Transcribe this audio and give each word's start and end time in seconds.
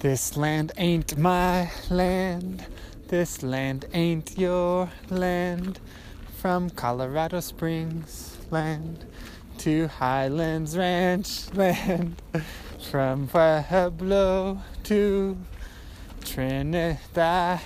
This 0.00 0.36
land 0.36 0.70
ain't 0.76 1.18
my 1.18 1.72
land. 1.90 2.64
This 3.08 3.42
land 3.42 3.86
ain't 3.92 4.38
your 4.38 4.90
land. 5.10 5.80
From 6.36 6.70
Colorado 6.70 7.40
Springs 7.40 8.36
land 8.48 9.04
to 9.58 9.88
Highlands 9.88 10.78
Ranch 10.78 11.52
land. 11.52 12.22
From 12.92 13.26
Pueblo 13.26 14.62
to 14.84 15.36
Trinidad. 16.24 17.60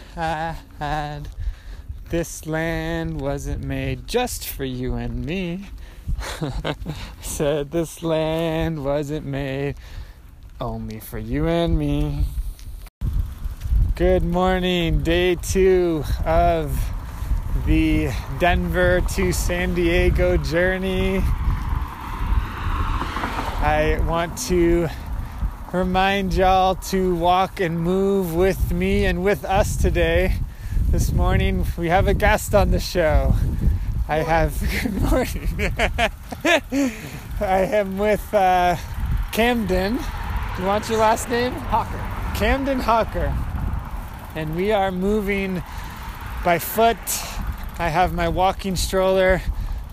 This 2.08 2.46
land 2.46 3.20
wasn't 3.20 3.62
made 3.62 4.08
just 4.08 4.48
for 4.48 4.64
you 4.64 4.94
and 4.94 5.26
me. 5.26 5.66
Said 7.20 7.72
this 7.72 8.02
land 8.02 8.82
wasn't 8.82 9.26
made 9.26 9.76
only 10.62 11.00
for 11.00 11.18
you 11.18 11.48
and 11.48 11.76
me. 11.76 12.24
Good 13.96 14.22
morning, 14.22 15.02
day 15.02 15.34
two 15.34 16.04
of 16.24 16.80
the 17.66 18.10
Denver 18.38 19.00
to 19.14 19.32
San 19.32 19.74
Diego 19.74 20.36
journey. 20.36 21.20
I 23.64 24.00
want 24.06 24.38
to 24.48 24.88
remind 25.72 26.32
y'all 26.34 26.76
to 26.76 27.16
walk 27.16 27.58
and 27.58 27.80
move 27.80 28.34
with 28.34 28.72
me 28.72 29.04
and 29.04 29.24
with 29.24 29.44
us 29.44 29.76
today. 29.76 30.36
This 30.90 31.12
morning, 31.12 31.66
we 31.76 31.88
have 31.88 32.06
a 32.06 32.14
guest 32.14 32.54
on 32.54 32.70
the 32.70 32.78
show. 32.78 33.34
I 34.08 34.18
have, 34.18 34.60
good 34.82 35.02
morning. 35.02 35.74
I 37.40 37.58
am 37.62 37.98
with 37.98 38.32
uh, 38.32 38.76
Camden. 39.32 39.98
You 40.58 40.66
want 40.66 40.86
your 40.90 40.98
last 40.98 41.30
name? 41.30 41.52
Hawker. 41.52 41.98
Camden 42.38 42.78
Hawker. 42.78 43.34
And 44.34 44.54
we 44.54 44.70
are 44.70 44.92
moving 44.92 45.62
by 46.44 46.58
foot. 46.58 46.98
I 47.78 47.88
have 47.88 48.12
my 48.12 48.28
walking 48.28 48.76
stroller 48.76 49.40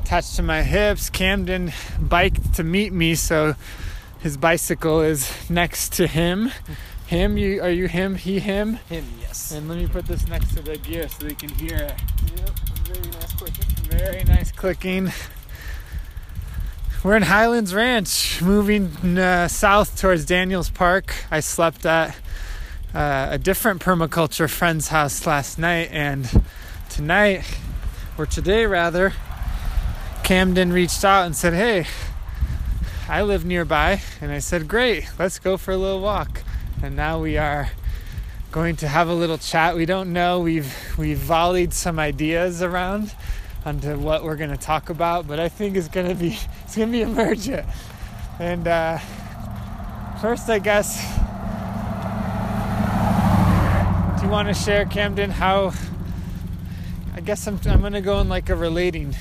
attached 0.02 0.36
to 0.36 0.44
my 0.44 0.64
hips. 0.64 1.10
Camden 1.10 1.72
biked 1.98 2.56
to 2.56 2.64
meet 2.64 2.92
me, 2.92 3.16
so 3.16 3.56
his 4.20 4.36
bicycle 4.36 5.02
is 5.02 5.50
next 5.50 5.94
to 5.94 6.08
him. 6.08 6.52
Him, 7.08 7.38
you 7.38 7.62
are 7.62 7.70
you 7.70 7.88
him? 7.88 8.16
He, 8.16 8.40
him? 8.40 8.76
Him, 8.90 9.06
yes. 9.22 9.52
And 9.52 9.70
let 9.70 9.78
me 9.78 9.88
put 9.88 10.08
this 10.08 10.28
next 10.28 10.54
to 10.56 10.62
the 10.62 10.78
gear 10.78 11.08
so 11.08 11.26
they 11.26 11.36
can 11.36 11.50
hear 11.50 11.78
it. 11.78 11.94
Yep, 12.36 12.50
very 12.84 13.12
nice 13.12 13.34
clicking. 13.34 13.66
Very 13.90 14.24
nice 14.26 14.52
clicking. 14.52 15.12
We're 17.02 17.16
in 17.16 17.24
Highlands 17.24 17.74
Ranch, 17.74 18.42
moving 18.42 19.18
uh, 19.18 19.48
south 19.48 19.98
towards 19.98 20.26
Daniels 20.26 20.70
Park. 20.70 21.16
I 21.32 21.40
slept 21.40 21.86
at 21.86 22.14
uh, 22.94 23.28
a 23.32 23.38
different 23.38 23.82
permaculture 23.82 24.50
friend's 24.50 24.90
house 24.90 25.26
last 25.26 25.58
night, 25.58 25.88
and 25.94 26.30
tonight, 26.90 27.46
or 28.18 28.26
today 28.26 28.66
rather, 28.66 29.14
Camden 30.26 30.74
reached 30.74 31.06
out 31.06 31.26
and 31.26 31.34
said, 31.38 31.54
Hey, 31.54 31.88
I 33.08 33.22
live 33.22 33.46
nearby. 33.46 34.02
And 34.20 34.30
I 34.30 34.40
said, 34.40 34.68
Great, 34.68 35.10
let's 35.18 35.40
go 35.40 35.56
for 35.56 35.72
a 35.72 35.78
little 35.78 36.02
walk. 36.02 36.44
And 36.84 36.98
now 36.98 37.22
we 37.22 37.38
are 37.38 37.70
going 38.52 38.76
to 38.76 38.90
have 38.90 39.08
a 39.08 39.14
little 39.14 39.38
chat. 39.38 39.74
We 39.74 39.86
don't 39.86 40.12
know, 40.12 40.42
we've, 40.42 40.76
we've 40.98 41.18
volleyed 41.18 41.72
some 41.72 41.98
ideas 41.98 42.62
around 42.62 43.14
onto 43.66 43.98
what 43.98 44.24
we're 44.24 44.36
going 44.36 44.52
to 44.52 44.58
talk 44.58 44.90
about, 44.90 45.28
but 45.28 45.40
I 45.40 45.50
think 45.50 45.76
it's 45.76 45.88
going 45.88 46.08
to 46.08 46.16
be 46.16 46.38
it's 46.64 46.76
going 46.76 46.90
to 46.90 46.92
be 46.92 47.02
a 47.02 47.08
emergent. 47.08 47.68
And 48.40 48.68
uh, 48.68 48.98
first, 50.22 50.50
I 50.50 50.60
guess, 50.60 51.02
do 54.18 54.26
you 54.26 54.32
want 54.32 54.48
to 54.48 54.54
share, 54.54 54.86
Camden, 54.86 55.30
how? 55.30 55.74
I 57.16 57.22
guess 57.22 57.48
I'm 57.48 57.60
I'm 57.66 57.82
going 57.82 57.94
to 57.94 58.02
go 58.02 58.22
in 58.22 58.30
like 58.30 58.50
a 58.50 58.56
relating 58.56 59.16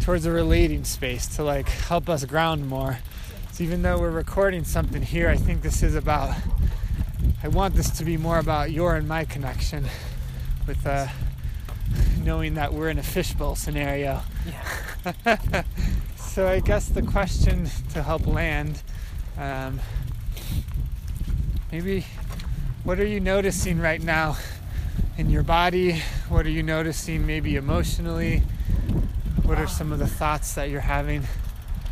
towards 0.00 0.24
a 0.24 0.30
relating 0.30 0.84
space 0.84 1.26
to 1.36 1.44
like 1.44 1.68
help 1.68 2.08
us 2.08 2.24
ground 2.24 2.68
more. 2.68 2.98
So 3.52 3.64
even 3.64 3.82
though 3.82 3.98
we're 3.98 4.10
recording 4.10 4.64
something 4.64 5.02
here, 5.02 5.28
I 5.28 5.36
think 5.36 5.62
this 5.62 5.82
is 5.82 5.94
about. 5.94 6.34
I 7.42 7.48
want 7.48 7.74
this 7.74 7.90
to 7.98 8.04
be 8.04 8.16
more 8.16 8.38
about 8.38 8.70
your 8.70 8.96
and 8.96 9.06
my 9.06 9.24
connection 9.24 9.84
with. 10.66 10.86
Uh, 10.86 11.08
knowing 12.24 12.54
that 12.54 12.72
we're 12.72 12.88
in 12.88 12.98
a 12.98 13.02
fishbowl 13.02 13.56
scenario. 13.56 14.22
Yeah. 14.46 15.62
so 16.16 16.46
I 16.46 16.60
guess 16.60 16.88
the 16.88 17.02
question 17.02 17.68
to 17.92 18.02
help 18.02 18.26
land, 18.26 18.82
um, 19.36 19.80
maybe, 21.72 22.06
what 22.84 22.98
are 23.00 23.06
you 23.06 23.20
noticing 23.20 23.78
right 23.78 24.02
now 24.02 24.36
in 25.16 25.30
your 25.30 25.42
body? 25.42 26.02
What 26.28 26.46
are 26.46 26.50
you 26.50 26.62
noticing 26.62 27.26
maybe 27.26 27.56
emotionally? 27.56 28.42
What 29.44 29.58
are 29.58 29.66
some 29.66 29.92
of 29.92 29.98
the 29.98 30.06
thoughts 30.06 30.54
that 30.54 30.70
you're 30.70 30.80
having? 30.80 31.24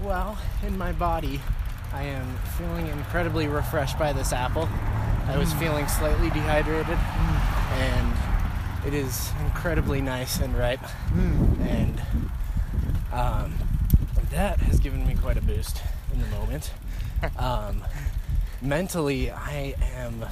Well, 0.01 0.39
in 0.67 0.77
my 0.77 0.93
body, 0.93 1.41
I 1.93 2.03
am 2.03 2.37
feeling 2.59 2.87
incredibly 2.89 3.49
refreshed 3.49 3.99
by 3.99 4.13
this 4.13 4.33
apple. 4.33 4.69
I 5.27 5.39
was 5.39 5.53
feeling 5.55 5.89
slightly 5.89 6.31
dehydrated, 6.31 6.97
and 6.97 8.13
it 8.87 8.95
is 8.95 9.31
incredibly 9.45 10.01
nice 10.01 10.39
and 10.41 10.57
ripe. 10.57 10.81
Mm. 11.13 11.61
And 11.67 12.03
um, 13.13 13.55
that 14.31 14.59
has 14.61 14.79
given 14.81 15.07
me 15.07 15.15
quite 15.15 15.37
a 15.37 15.43
boost 15.43 15.83
in 16.13 16.21
the 16.21 16.29
moment. 16.29 16.73
Um, 17.39 17.83
mentally, 18.61 19.31
I 19.31 19.75
am 19.97 20.27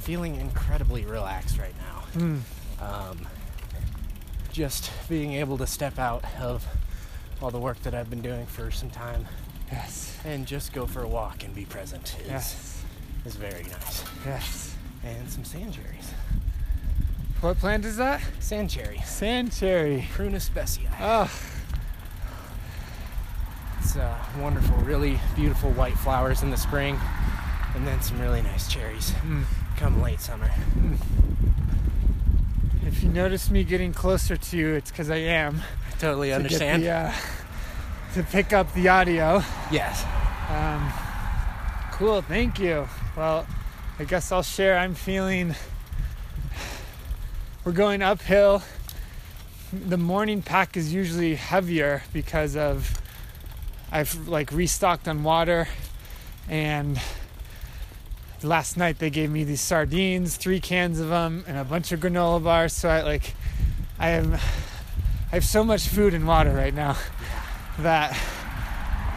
feeling 0.00 0.34
incredibly 0.34 1.04
relaxed 1.06 1.56
right 1.56 1.74
now. 1.78 2.20
Mm. 2.20 2.40
Um, 2.82 3.26
just 4.50 4.90
being 5.08 5.34
able 5.34 5.56
to 5.58 5.66
step 5.68 6.00
out 6.00 6.24
of 6.40 6.66
all 7.40 7.52
the 7.52 7.60
work 7.60 7.80
that 7.84 7.94
I've 7.94 8.10
been 8.10 8.22
doing 8.22 8.44
for 8.46 8.72
some 8.72 8.90
time 8.90 9.26
Yes. 9.70 10.18
and 10.24 10.46
just 10.48 10.72
go 10.72 10.84
for 10.84 11.02
a 11.02 11.08
walk 11.08 11.44
and 11.44 11.54
be 11.54 11.64
present 11.64 12.16
is, 12.22 12.26
Yes. 12.28 12.82
is 13.24 13.36
very 13.36 13.62
nice. 13.62 14.04
Yes. 14.26 14.74
And 15.04 15.30
some 15.30 15.44
sand 15.44 15.74
cherries. 15.74 16.10
What 17.40 17.58
plant 17.58 17.84
is 17.84 17.96
that? 17.98 18.22
Sand 18.40 18.70
cherry. 18.70 18.98
Sand 19.04 19.52
cherry. 19.52 20.08
Prunus 20.14 20.48
besseyi. 20.48 20.88
Oh, 21.00 21.30
It's 23.80 23.96
uh, 23.96 24.16
wonderful, 24.40 24.76
really 24.78 25.18
beautiful 25.36 25.70
white 25.72 25.94
flowers 25.98 26.42
in 26.42 26.50
the 26.50 26.56
spring, 26.56 26.98
and 27.74 27.86
then 27.86 28.00
some 28.00 28.18
really 28.20 28.40
nice 28.40 28.66
cherries 28.72 29.10
mm. 29.26 29.44
come 29.76 30.00
late 30.00 30.20
summer. 30.20 30.50
if 32.86 33.02
you 33.02 33.10
notice 33.10 33.50
me 33.50 33.62
getting 33.62 33.92
closer 33.92 34.36
to 34.36 34.56
you, 34.56 34.68
it's 34.74 34.90
because 34.90 35.10
I 35.10 35.16
am. 35.16 35.60
I 35.86 35.98
totally 35.98 36.30
to 36.30 36.36
understand. 36.36 36.82
the, 36.82 36.90
uh, 36.90 37.12
to 38.14 38.22
pick 38.22 38.54
up 38.54 38.72
the 38.72 38.88
audio. 38.88 39.42
Yes. 39.70 40.02
Um, 40.48 40.90
cool, 41.92 42.22
thank 42.22 42.58
you. 42.58 42.88
Well, 43.16 43.46
I 43.98 44.04
guess 44.04 44.32
I'll 44.32 44.42
share. 44.42 44.78
I'm 44.78 44.94
feeling 44.94 45.54
we're 47.64 47.72
going 47.72 48.02
uphill. 48.02 48.62
The 49.72 49.96
morning 49.96 50.42
pack 50.42 50.76
is 50.76 50.92
usually 50.92 51.34
heavier 51.34 52.02
because 52.12 52.56
of 52.56 53.00
I've 53.90 54.28
like 54.28 54.52
restocked 54.52 55.08
on 55.08 55.22
water 55.22 55.66
and 56.46 57.00
last 58.42 58.76
night 58.76 58.98
they 58.98 59.08
gave 59.08 59.30
me 59.30 59.44
these 59.44 59.62
sardines, 59.62 60.36
three 60.36 60.60
cans 60.60 61.00
of 61.00 61.08
them 61.08 61.42
and 61.48 61.56
a 61.56 61.64
bunch 61.64 61.90
of 61.90 62.00
granola 62.00 62.44
bars 62.44 62.74
so 62.74 62.90
I 62.90 63.00
like 63.00 63.34
I 63.98 64.10
am 64.10 64.34
I 64.34 64.38
have 65.36 65.44
so 65.44 65.64
much 65.64 65.88
food 65.88 66.12
and 66.12 66.26
water 66.26 66.50
right 66.52 66.74
now 66.74 66.98
that 67.78 68.14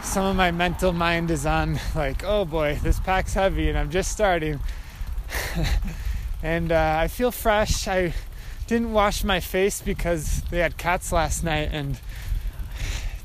some 0.02 0.24
of 0.24 0.36
my 0.36 0.52
mental 0.52 0.94
mind 0.94 1.30
is 1.30 1.44
on 1.44 1.78
like, 1.94 2.24
oh 2.24 2.46
boy, 2.46 2.78
this 2.82 2.98
pack's 2.98 3.34
heavy 3.34 3.68
and 3.68 3.76
I'm 3.76 3.90
just 3.90 4.10
starting. 4.10 4.58
and 6.42 6.72
uh, 6.72 6.96
I 6.98 7.08
feel 7.08 7.30
fresh. 7.30 7.86
I 7.86 8.14
didn't 8.68 8.92
wash 8.92 9.24
my 9.24 9.40
face 9.40 9.80
because 9.80 10.42
they 10.50 10.58
had 10.58 10.76
cats 10.76 11.10
last 11.10 11.42
night, 11.42 11.70
and 11.72 11.98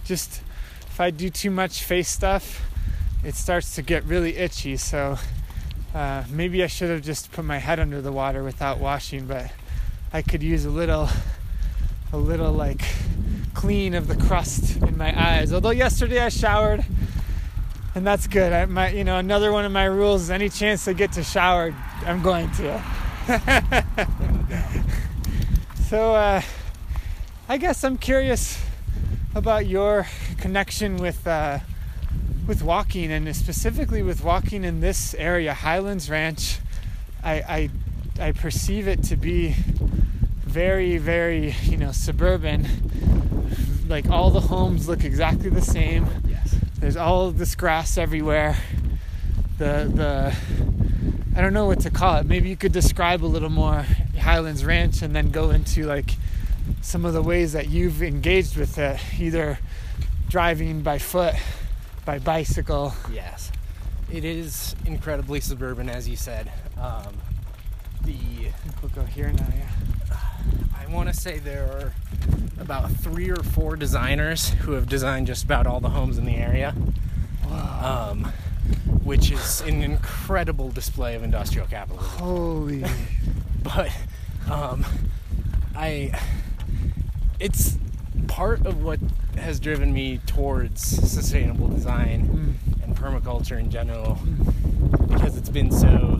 just 0.05 0.41
if 0.87 1.01
I 1.01 1.11
do 1.11 1.29
too 1.29 1.51
much 1.51 1.83
face 1.83 2.07
stuff, 2.07 2.61
it 3.25 3.35
starts 3.35 3.75
to 3.75 3.81
get 3.81 4.05
really 4.05 4.37
itchy. 4.37 4.77
So 4.77 5.17
uh, 5.93 6.23
maybe 6.29 6.63
I 6.63 6.67
should 6.67 6.89
have 6.89 7.01
just 7.01 7.33
put 7.33 7.43
my 7.43 7.57
head 7.57 7.79
under 7.79 8.01
the 8.01 8.11
water 8.11 8.41
without 8.41 8.79
washing, 8.79 9.27
but 9.27 9.51
I 10.13 10.21
could 10.21 10.41
use 10.41 10.63
a 10.63 10.69
little, 10.69 11.09
a 12.13 12.17
little 12.17 12.53
like 12.53 12.81
clean 13.53 13.95
of 13.95 14.07
the 14.07 14.15
crust 14.15 14.77
in 14.77 14.97
my 14.97 15.13
eyes. 15.21 15.51
Although 15.51 15.71
yesterday 15.71 16.19
I 16.19 16.29
showered, 16.29 16.85
and 17.95 18.07
that's 18.07 18.27
good. 18.27 18.53
I 18.53 18.65
might, 18.65 18.95
you 18.95 19.03
know 19.03 19.17
another 19.17 19.51
one 19.51 19.65
of 19.65 19.73
my 19.73 19.85
rules 19.85 20.23
is 20.23 20.31
any 20.31 20.47
chance 20.47 20.87
I 20.87 20.93
get 20.93 21.11
to 21.13 21.23
shower, 21.23 21.75
I'm 22.05 22.21
going 22.21 22.49
to. 22.51 22.83
so 25.93 26.15
uh, 26.15 26.41
I 27.47 27.57
guess 27.57 27.83
I'm 27.83 27.99
curious 27.99 28.59
about 29.35 29.67
your 29.67 30.07
connection 30.39 30.97
with 30.97 31.27
uh, 31.27 31.59
with 32.47 32.63
walking 32.63 33.11
and 33.11 33.35
specifically 33.35 34.01
with 34.01 34.23
walking 34.23 34.63
in 34.63 34.79
this 34.79 35.13
area, 35.13 35.53
Highlands 35.53 36.09
Ranch. 36.09 36.57
I, 37.23 37.69
I 38.17 38.25
I 38.27 38.31
perceive 38.31 38.87
it 38.87 39.03
to 39.03 39.15
be 39.15 39.49
very, 40.45 40.97
very, 40.97 41.53
you 41.61 41.77
know, 41.77 41.91
suburban. 41.91 42.67
Like 43.87 44.09
all 44.09 44.31
the 44.31 44.41
homes 44.41 44.87
look 44.87 45.03
exactly 45.03 45.51
the 45.51 45.61
same. 45.61 46.07
Yes. 46.25 46.55
There's 46.79 46.97
all 46.97 47.29
this 47.29 47.53
grass 47.53 47.99
everywhere. 47.99 48.57
The 49.59 49.91
the 49.93 50.82
I 51.35 51.41
don't 51.41 51.53
know 51.53 51.65
what 51.65 51.81
to 51.81 51.89
call 51.89 52.17
it. 52.17 52.25
Maybe 52.25 52.49
you 52.49 52.55
could 52.55 52.71
describe 52.71 53.23
a 53.23 53.27
little 53.27 53.49
more 53.49 53.85
Highlands 54.19 54.63
Ranch 54.63 55.01
and 55.01 55.15
then 55.15 55.31
go 55.31 55.49
into 55.51 55.85
like 55.85 56.11
some 56.81 57.05
of 57.05 57.13
the 57.13 57.21
ways 57.21 57.53
that 57.53 57.69
you've 57.69 58.03
engaged 58.03 58.55
with 58.55 58.77
it, 58.77 58.99
either 59.19 59.59
driving 60.29 60.81
by 60.81 60.99
foot, 60.99 61.35
by 62.05 62.19
bicycle. 62.19 62.93
Yes. 63.11 63.51
It 64.11 64.23
is 64.23 64.75
incredibly 64.85 65.39
suburban, 65.39 65.89
as 65.89 66.07
you 66.07 66.15
said. 66.15 66.51
Um, 66.79 67.15
the 68.03 68.15
We'll 68.83 68.91
go 68.91 69.03
here 69.03 69.31
now, 69.31 69.47
yeah. 69.55 70.17
I 70.77 70.91
want 70.91 71.07
to 71.07 71.15
say 71.15 71.39
there 71.39 71.63
are 71.63 71.93
about 72.59 72.91
three 72.91 73.29
or 73.29 73.41
four 73.41 73.77
designers 73.77 74.49
who 74.49 74.73
have 74.73 74.89
designed 74.89 75.27
just 75.27 75.45
about 75.45 75.65
all 75.67 75.79
the 75.79 75.89
homes 75.89 76.17
in 76.17 76.25
the 76.25 76.35
area, 76.35 76.75
um, 77.49 78.29
which 79.03 79.31
is 79.31 79.61
an 79.61 79.83
incredible 79.83 80.69
display 80.69 81.15
of 81.15 81.23
industrial 81.23 81.67
capitalism. 81.67 82.09
Holy. 82.19 82.83
But 83.63 83.91
um, 84.51 84.85
I, 85.73 86.19
it's 87.39 87.77
part 88.27 88.65
of 88.65 88.83
what 88.83 88.99
has 89.37 89.59
driven 89.59 89.93
me 89.93 90.17
towards 90.25 90.81
sustainable 90.81 91.69
design 91.69 92.27
Mm. 92.27 92.83
and 92.83 92.95
permaculture 92.97 93.57
in 93.57 93.69
general 93.71 94.19
because 95.07 95.37
it's 95.37 95.47
been 95.49 95.71
so 95.71 96.19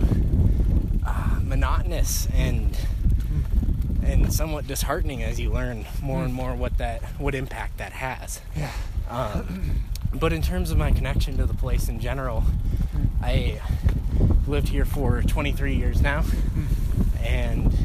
uh, 1.06 1.40
monotonous 1.42 2.28
and 2.34 2.78
and 4.04 4.34
somewhat 4.34 4.66
disheartening 4.68 5.22
as 5.24 5.40
you 5.40 5.50
learn 5.51 5.86
more 6.01 6.24
and 6.24 6.34
more 6.34 6.56
what 6.56 6.78
that 6.78 7.01
what 7.19 7.36
impact 7.36 7.78
that 7.78 7.92
has. 7.94 8.40
Yeah. 8.56 8.72
Um, 9.10 9.84
but 10.15 10.31
in 10.33 10.42
terms 10.42 10.71
of 10.71 10.77
my 10.77 10.92
connection 10.92 11.38
to 11.38 11.45
the 11.45 11.54
place 11.54 11.89
in 11.89 12.00
general, 12.00 12.44
I 13.21 13.60
lived 14.48 14.69
here 14.69 14.86
for 14.86 15.21
23 15.21 15.75
years 15.75 16.01
now, 16.01 16.24
and 17.21 17.75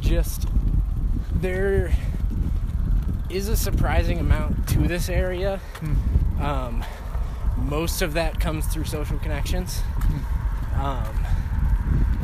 just 0.00 0.46
there 1.34 1.92
is 3.28 3.48
a 3.48 3.56
surprising 3.56 4.18
amount 4.18 4.68
to 4.68 4.78
this 4.78 5.08
area. 5.08 5.60
Mm. 5.80 6.40
Um, 6.40 6.84
most 7.56 8.02
of 8.02 8.14
that 8.14 8.38
comes 8.38 8.66
through 8.66 8.84
social 8.84 9.18
connections, 9.18 9.82
um, 10.76 11.26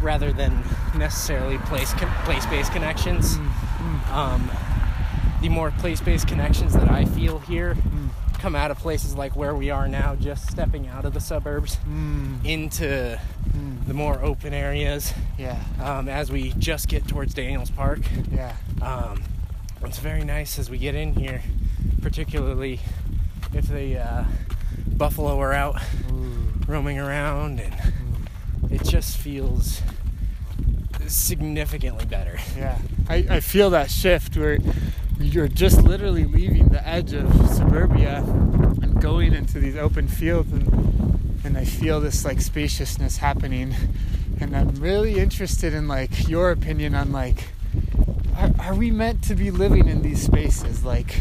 rather 0.01 0.33
than 0.33 0.63
necessarily 0.97 1.59
place 1.59 1.93
place-based 2.25 2.73
connections. 2.73 3.37
Um, 4.11 4.51
the 5.41 5.49
more 5.49 5.73
place-based 5.73 6.29
connections 6.29 6.73
that 6.75 6.89
I 6.89 7.05
feel 7.05 7.41
here 7.41 7.77
come 8.43 8.57
out 8.57 8.73
of 8.73 8.79
places 8.79 9.15
like 9.15 9.37
where 9.37 9.55
we 9.55 9.71
are 9.71 9.87
now, 9.87 10.17
just 10.17 10.51
stepping 10.51 10.89
out 10.89 11.05
of 11.05 11.15
the 11.15 11.21
suburbs 11.21 11.77
Mm. 11.89 12.45
into 12.45 13.17
Mm. 13.57 13.87
the 13.87 13.95
more 13.95 14.21
open 14.21 14.53
areas 14.53 15.15
Yeah. 15.39 15.57
um, 15.81 16.09
as 16.09 16.33
we 16.33 16.53
just 16.59 16.89
get 16.89 17.07
towards 17.07 17.35
Daniels 17.35 17.71
Park. 17.71 18.01
Yeah. 18.33 18.53
Um, 18.81 19.23
it's 19.85 19.99
very 20.01 20.25
nice 20.25 20.59
as 20.59 20.69
we 20.69 20.79
get 20.79 20.97
in 20.97 21.15
here, 21.15 21.41
particularly 22.03 22.81
if 23.55 23.69
the 23.69 23.99
uh, 23.99 24.25
buffalo 24.89 25.39
are 25.41 25.53
out 25.53 25.81
Ooh. 26.11 26.53
roaming 26.67 26.99
around, 26.99 27.61
and 27.61 27.73
Mm. 27.73 28.73
it 28.73 28.83
just 28.83 29.19
feels 29.19 29.83
significantly 31.07 32.07
better. 32.07 32.39
Yeah, 32.59 32.79
I, 33.09 33.17
I 33.31 33.41
feel 33.41 33.71
that 33.71 33.89
shift 33.91 34.37
where 34.37 34.59
you're 35.19 35.49
just 35.49 35.83
literally 35.83 36.25
leaving 36.25 36.69
the 36.69 36.87
edge 36.87 37.13
of 37.13 37.33
suburbia 37.51 38.19
and 38.83 39.01
going 39.01 39.33
into 39.33 39.59
these 39.59 39.77
open 39.77 40.09
fields, 40.09 40.53
and 40.53 40.69
and 41.45 41.59
I 41.59 41.65
feel 41.65 42.01
this 42.01 42.25
like 42.25 42.41
spaciousness 42.41 43.17
happening, 43.17 43.75
and 44.41 44.57
I'm 44.57 44.75
really 44.77 45.19
interested 45.19 45.75
in 45.75 45.89
like 45.89 46.29
your 46.29 46.51
opinion 46.51 46.95
on 46.95 47.13
like, 47.13 47.49
are, 48.37 48.51
are 48.61 48.75
we 48.75 48.91
meant 48.91 49.23
to 49.25 49.35
be 49.35 49.51
living 49.51 49.89
in 49.89 50.03
these 50.03 50.23
spaces? 50.23 50.85
Like, 50.85 51.21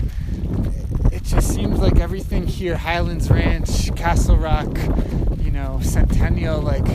it 1.12 1.24
just 1.24 1.54
seems 1.54 1.80
like 1.80 2.00
everything 2.00 2.48
here, 2.48 2.78
Highlands 2.78 3.30
Ranch, 3.30 3.96
Castle 3.96 4.38
Rock, 4.38 4.78
you 5.40 5.52
know, 5.52 5.80
Centennial, 5.82 6.62
like 6.62 6.86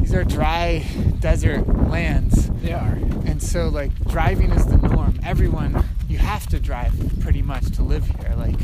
these 0.00 0.14
are 0.14 0.24
dry 0.24 0.86
desert 1.20 1.66
lands. 1.90 2.48
They 2.62 2.72
are. 2.72 2.98
And 3.26 3.42
so, 3.42 3.68
like, 3.68 3.92
driving 4.08 4.50
is 4.52 4.64
the 4.66 4.78
norm. 4.78 5.20
Everyone, 5.22 5.84
have 6.28 6.46
to 6.48 6.60
drive 6.60 6.92
pretty 7.20 7.42
much 7.42 7.64
to 7.72 7.82
live 7.82 8.06
here. 8.06 8.34
Like, 8.36 8.58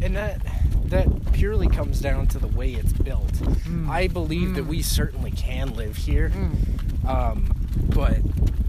And 0.00 0.16
that 0.16 0.40
that 0.86 1.32
purely 1.32 1.66
comes 1.68 2.00
down 2.00 2.26
to 2.28 2.38
the 2.38 2.46
way 2.46 2.72
it's 2.74 2.92
built. 2.92 3.32
Mm. 3.32 3.88
I 3.88 4.06
believe 4.06 4.54
that 4.54 4.64
Mm. 4.64 4.68
we 4.68 4.82
certainly 4.82 5.30
can 5.32 5.74
live 5.74 5.96
here, 5.96 6.30
mm, 6.30 7.08
um, 7.08 7.46
but 7.88 8.18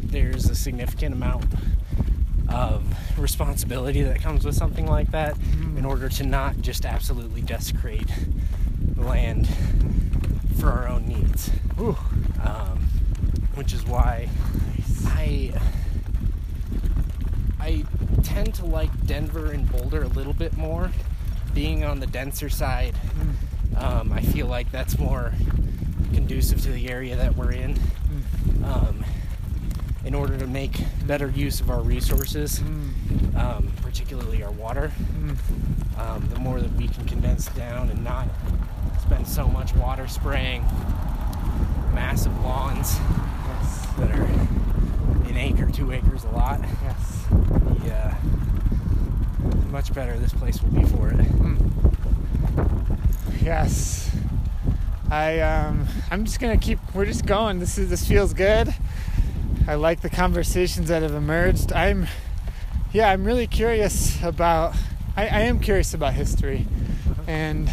there's 0.01 0.49
a 0.49 0.55
significant 0.55 1.13
amount 1.13 1.45
of 2.47 2.83
responsibility 3.19 4.01
that 4.01 4.21
comes 4.21 4.45
with 4.45 4.55
something 4.55 4.87
like 4.87 5.11
that 5.11 5.35
Mm. 5.37 5.77
in 5.77 5.85
order 5.85 6.07
to 6.09 6.23
not 6.25 6.61
just 6.61 6.85
absolutely 6.85 7.41
desecrate 7.41 8.07
the 8.95 9.01
land 9.03 9.47
for 10.57 10.71
our 10.71 10.87
own 10.87 11.05
needs. 11.05 11.51
Um, 11.77 12.79
which 13.55 13.73
is 13.73 13.85
why 13.85 14.29
I 15.07 15.51
I 17.65 17.83
tend 18.21 18.53
to 18.55 18.65
like 18.65 18.91
Denver 19.07 19.51
and 19.51 19.69
Boulder 19.71 20.03
a 20.03 20.07
little 20.07 20.33
bit 20.33 20.55
more, 20.55 20.91
being 21.55 21.83
on 21.83 21.99
the 21.99 22.05
denser 22.07 22.47
side. 22.49 22.93
mm, 23.17 23.81
Um, 23.83 24.13
I 24.13 24.21
feel 24.21 24.45
like 24.47 24.71
that's 24.71 24.97
more 24.99 25.33
conducive 26.13 26.61
to 26.61 26.71
the 26.71 26.87
area 26.89 27.15
that 27.15 27.35
we're 27.35 27.51
in. 27.51 27.73
mm, 27.73 28.63
Um, 28.63 29.03
in 30.05 30.13
order 30.13 30.37
to 30.37 30.45
make 30.45 30.79
better 31.07 31.29
use 31.29 31.59
of 31.59 31.71
our 31.71 31.81
resources, 31.81 32.59
mm, 32.59 33.35
um, 33.35 33.71
particularly 33.81 34.43
our 34.43 34.51
water, 34.51 34.91
um, 35.97 36.29
the 36.31 36.39
more 36.39 36.61
that 36.61 36.71
we 36.75 36.87
can 36.87 37.05
condense 37.05 37.47
down 37.47 37.89
and 37.89 38.03
not 38.03 38.27
spend 39.01 39.27
so 39.27 39.47
much 39.47 39.73
water 39.75 40.07
spraying 40.07 40.63
massive 41.95 42.37
lawns 42.43 42.99
yes, 43.47 43.87
that 43.97 44.11
are 44.11 44.23
an 45.29 45.37
acre, 45.37 45.69
two 45.71 45.91
acres 45.91 46.23
a 46.25 46.29
lot, 46.29 46.59
yes, 46.83 47.25
uh, 47.91 48.13
much 49.69 49.93
better 49.93 50.17
this 50.17 50.33
place 50.33 50.61
will 50.61 50.71
be 50.71 50.83
for 50.85 51.09
it. 51.09 51.17
mm. 51.17 51.71
yes. 53.41 54.05
I 55.09 55.39
um, 55.39 55.87
I'm 56.09 56.25
just 56.25 56.39
gonna 56.39 56.57
keep. 56.57 56.79
We're 56.93 57.05
just 57.05 57.25
going. 57.25 57.59
This 57.59 57.77
is 57.77 57.89
this 57.89 58.07
feels 58.07 58.33
good. 58.33 58.73
I 59.67 59.75
like 59.75 60.01
the 60.01 60.09
conversations 60.09 60.89
that 60.89 61.03
have 61.03 61.13
emerged. 61.13 61.73
I'm, 61.73 62.07
yeah, 62.91 63.09
I'm 63.09 63.23
really 63.23 63.47
curious 63.47 64.21
about. 64.23 64.75
I, 65.15 65.23
I 65.23 65.39
am 65.41 65.59
curious 65.59 65.93
about 65.93 66.13
history, 66.13 66.67
and 67.27 67.71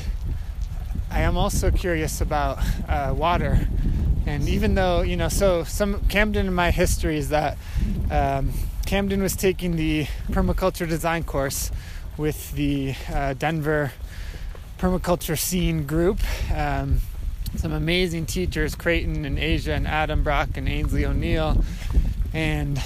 I 1.11 1.21
am 1.21 1.37
also 1.37 1.71
curious 1.71 2.21
about 2.21 2.59
uh, 2.89 3.15
water. 3.17 3.67
And 4.27 4.49
even 4.49 4.75
though 4.75 5.01
you 5.01 5.17
know, 5.17 5.29
so 5.29 5.65
some 5.65 6.05
Camden 6.09 6.47
in 6.47 6.55
my 6.55 6.71
history 6.71 7.17
is 7.17 7.31
that 7.31 7.57
um, 8.11 8.53
Camden 8.93 9.23
was 9.23 9.35
taking 9.35 9.77
the 9.77 10.05
permaculture 10.33 10.87
design 10.87 11.25
course 11.25 11.71
with 12.19 12.53
the 12.53 12.95
uh, 13.11 13.33
Denver 13.33 13.91
permaculture 14.77 15.39
scene 15.39 15.87
group. 15.87 16.21
Um, 16.55 16.99
some 17.57 17.73
amazing 17.73 18.27
teachers, 18.27 18.75
Creighton 18.75 19.25
and 19.25 19.39
Asia 19.39 19.73
and 19.73 19.89
Adam 19.89 20.23
Brock 20.23 20.59
and 20.59 20.69
Ainsley 20.69 21.07
O'Neill. 21.07 21.65
And 22.35 22.83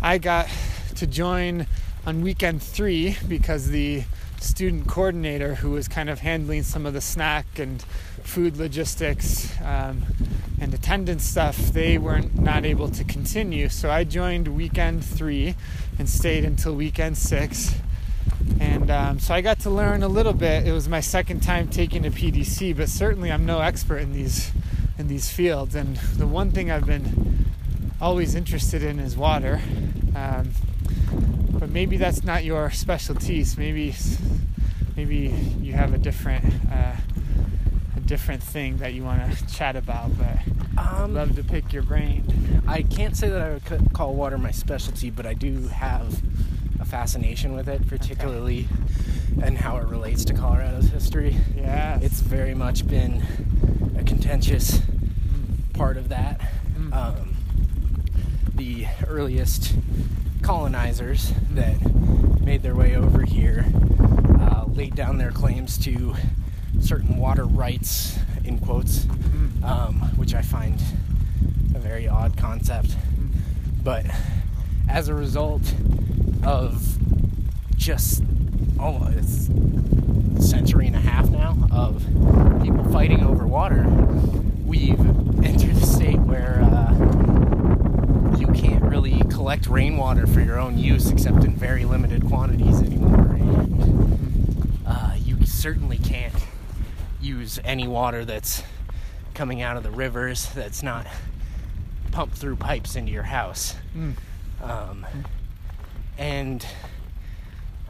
I 0.00 0.16
got 0.16 0.48
to 0.94 1.06
join 1.06 1.66
on 2.06 2.22
weekend 2.22 2.62
three 2.62 3.18
because 3.28 3.68
the 3.68 4.04
student 4.40 4.88
coordinator 4.88 5.56
who 5.56 5.72
was 5.72 5.88
kind 5.88 6.08
of 6.08 6.20
handling 6.20 6.62
some 6.62 6.86
of 6.86 6.94
the 6.94 7.02
snack 7.02 7.58
and 7.58 7.82
food 8.22 8.56
logistics 8.56 9.52
um, 9.62 10.04
and 10.62 10.72
attendance 10.72 11.24
stuff 11.24 11.56
they 11.56 11.98
weren't 11.98 12.40
not 12.40 12.64
able 12.64 12.88
to 12.88 13.04
continue 13.04 13.68
so 13.68 13.90
i 13.90 14.04
joined 14.04 14.48
weekend 14.48 15.04
three 15.04 15.54
and 15.98 16.08
stayed 16.08 16.44
until 16.44 16.74
weekend 16.74 17.18
six 17.18 17.74
and 18.60 18.90
um, 18.90 19.18
so 19.18 19.34
I 19.34 19.40
got 19.40 19.60
to 19.60 19.70
learn 19.70 20.02
a 20.02 20.08
little 20.08 20.32
bit. 20.32 20.66
It 20.66 20.72
was 20.72 20.88
my 20.88 21.00
second 21.00 21.40
time 21.40 21.68
taking 21.68 22.06
a 22.06 22.10
PDC, 22.10 22.76
but 22.76 22.88
certainly 22.88 23.30
I'm 23.30 23.46
no 23.46 23.60
expert 23.60 23.98
in 23.98 24.12
these 24.12 24.50
in 24.98 25.08
these 25.08 25.30
fields. 25.30 25.74
And 25.74 25.96
the 25.96 26.26
one 26.26 26.50
thing 26.50 26.70
I've 26.70 26.86
been 26.86 27.46
always 28.00 28.34
interested 28.34 28.82
in 28.82 28.98
is 28.98 29.16
water. 29.16 29.60
Um, 30.14 30.50
but 31.50 31.70
maybe 31.70 31.96
that's 31.96 32.24
not 32.24 32.44
your 32.44 32.70
specialties. 32.70 33.56
Maybe 33.56 33.94
maybe 34.96 35.34
you 35.60 35.72
have 35.72 35.94
a 35.94 35.98
different 35.98 36.44
uh, 36.70 36.96
different 38.06 38.42
thing 38.42 38.78
that 38.78 38.94
you 38.94 39.02
want 39.04 39.36
to 39.38 39.46
chat 39.54 39.76
about, 39.76 40.10
but 40.18 40.38
Um, 40.76 41.14
love 41.14 41.36
to 41.36 41.44
pick 41.44 41.72
your 41.72 41.82
brain. 41.82 42.62
I 42.66 42.82
can't 42.82 43.16
say 43.16 43.28
that 43.28 43.40
I 43.40 43.52
would 43.52 43.92
call 43.92 44.14
water 44.14 44.38
my 44.38 44.50
specialty, 44.50 45.10
but 45.10 45.26
I 45.26 45.34
do 45.34 45.68
have 45.68 46.22
a 46.80 46.84
fascination 46.84 47.54
with 47.54 47.68
it, 47.68 47.86
particularly 47.88 48.68
and 49.42 49.56
how 49.58 49.76
it 49.78 49.86
relates 49.86 50.24
to 50.26 50.34
Colorado's 50.34 50.88
history. 50.88 51.36
Yeah. 51.56 51.98
It's 52.00 52.20
very 52.20 52.54
much 52.54 52.86
been 52.86 53.22
a 53.98 54.02
contentious 54.04 54.80
part 55.72 55.96
of 55.96 56.08
that. 56.10 56.40
Mm. 56.76 56.92
Um, 56.94 57.34
the 58.54 58.86
earliest 59.08 59.74
colonizers 60.42 61.32
that 61.52 61.76
made 62.40 62.62
their 62.62 62.74
way 62.74 62.96
over 62.96 63.22
here 63.22 63.64
uh, 64.40 64.64
laid 64.74 64.94
down 64.94 65.18
their 65.18 65.30
claims 65.30 65.78
to 65.78 66.14
certain 66.82 67.16
water 67.16 67.44
rights, 67.44 68.18
in 68.44 68.58
quotes, 68.58 69.06
Mm. 69.06 69.64
um, 69.64 69.94
which 70.16 70.34
I 70.34 70.42
find 70.42 70.80
a 71.74 71.78
very 71.78 72.08
odd 72.08 72.36
concept. 72.36 72.88
Mm. 72.90 73.28
But 73.84 74.04
as 74.88 75.08
a 75.08 75.14
result 75.14 75.62
of 76.42 76.98
just 77.76 78.22
almost 78.78 79.50
a 80.36 80.42
century 80.42 80.86
and 80.88 80.96
a 80.96 81.00
half 81.00 81.30
now 81.30 81.56
of 81.70 82.04
people 82.62 82.84
fighting 82.92 83.22
over 83.24 83.46
water, 83.46 83.86
we've 84.66 85.00
entered 85.44 85.76
a 85.76 85.86
state 85.86 86.18
where 86.20 86.60
uh, 86.62 88.36
you 88.38 88.46
can't 88.48 88.82
really 88.82 89.20
collect 89.30 89.66
rainwater 89.68 90.26
for 90.26 90.40
your 90.40 90.58
own 90.58 90.76
use 90.78 91.10
except 91.10 91.44
in 91.44 91.54
very 91.56 91.84
limited 91.84 92.26
quantities 92.26 92.82
anymore. 92.82 93.36
And 93.36 94.82
uh, 94.86 95.14
you 95.24 95.44
certainly 95.46 95.98
can't 95.98 96.34
use 97.22 97.58
any 97.64 97.86
water 97.88 98.24
that's 98.24 98.62
coming 99.34 99.62
out 99.62 99.76
of 99.76 99.82
the 99.82 99.90
rivers 99.90 100.48
that's 100.54 100.82
not 100.82 101.06
pumped 102.10 102.36
through 102.36 102.56
pipes 102.56 102.96
into 102.96 103.10
your 103.12 103.22
house. 103.22 103.74
Mm. 103.96 104.14
Um, 104.62 105.06
and 106.18 106.66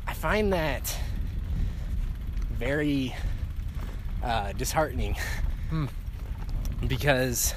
I 0.07 0.15
find 0.15 0.53
that 0.53 0.97
very 2.53 3.15
uh, 4.23 4.53
disheartening 4.53 5.17
Mm. 5.73 5.89
because 6.87 7.55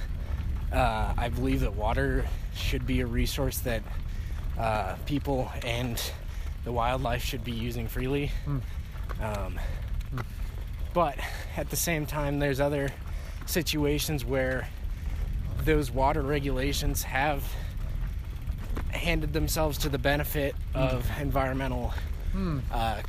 uh, 0.71 1.13
I 1.17 1.27
believe 1.27 1.59
that 1.59 1.75
water 1.75 2.25
should 2.55 2.87
be 2.87 3.01
a 3.01 3.05
resource 3.05 3.57
that 3.59 3.83
uh, 4.57 4.95
people 5.05 5.51
and 5.65 6.01
the 6.63 6.71
wildlife 6.71 7.21
should 7.23 7.43
be 7.43 7.51
using 7.51 7.89
freely. 7.89 8.31
Mm. 8.47 8.61
Um, 9.21 9.59
But 10.95 11.19
at 11.57 11.69
the 11.69 11.75
same 11.75 12.05
time, 12.07 12.39
there's 12.39 12.59
other 12.61 12.89
situations 13.45 14.25
where 14.25 14.67
those 15.65 15.91
water 15.91 16.21
regulations 16.23 17.03
have 17.03 17.43
handed 18.91 19.33
themselves 19.33 19.77
to 19.79 19.89
the 19.89 19.97
benefit 19.99 20.55
of 20.73 21.05
environmental 21.19 21.93
Mm. 22.33 22.61
uh, 22.71 23.01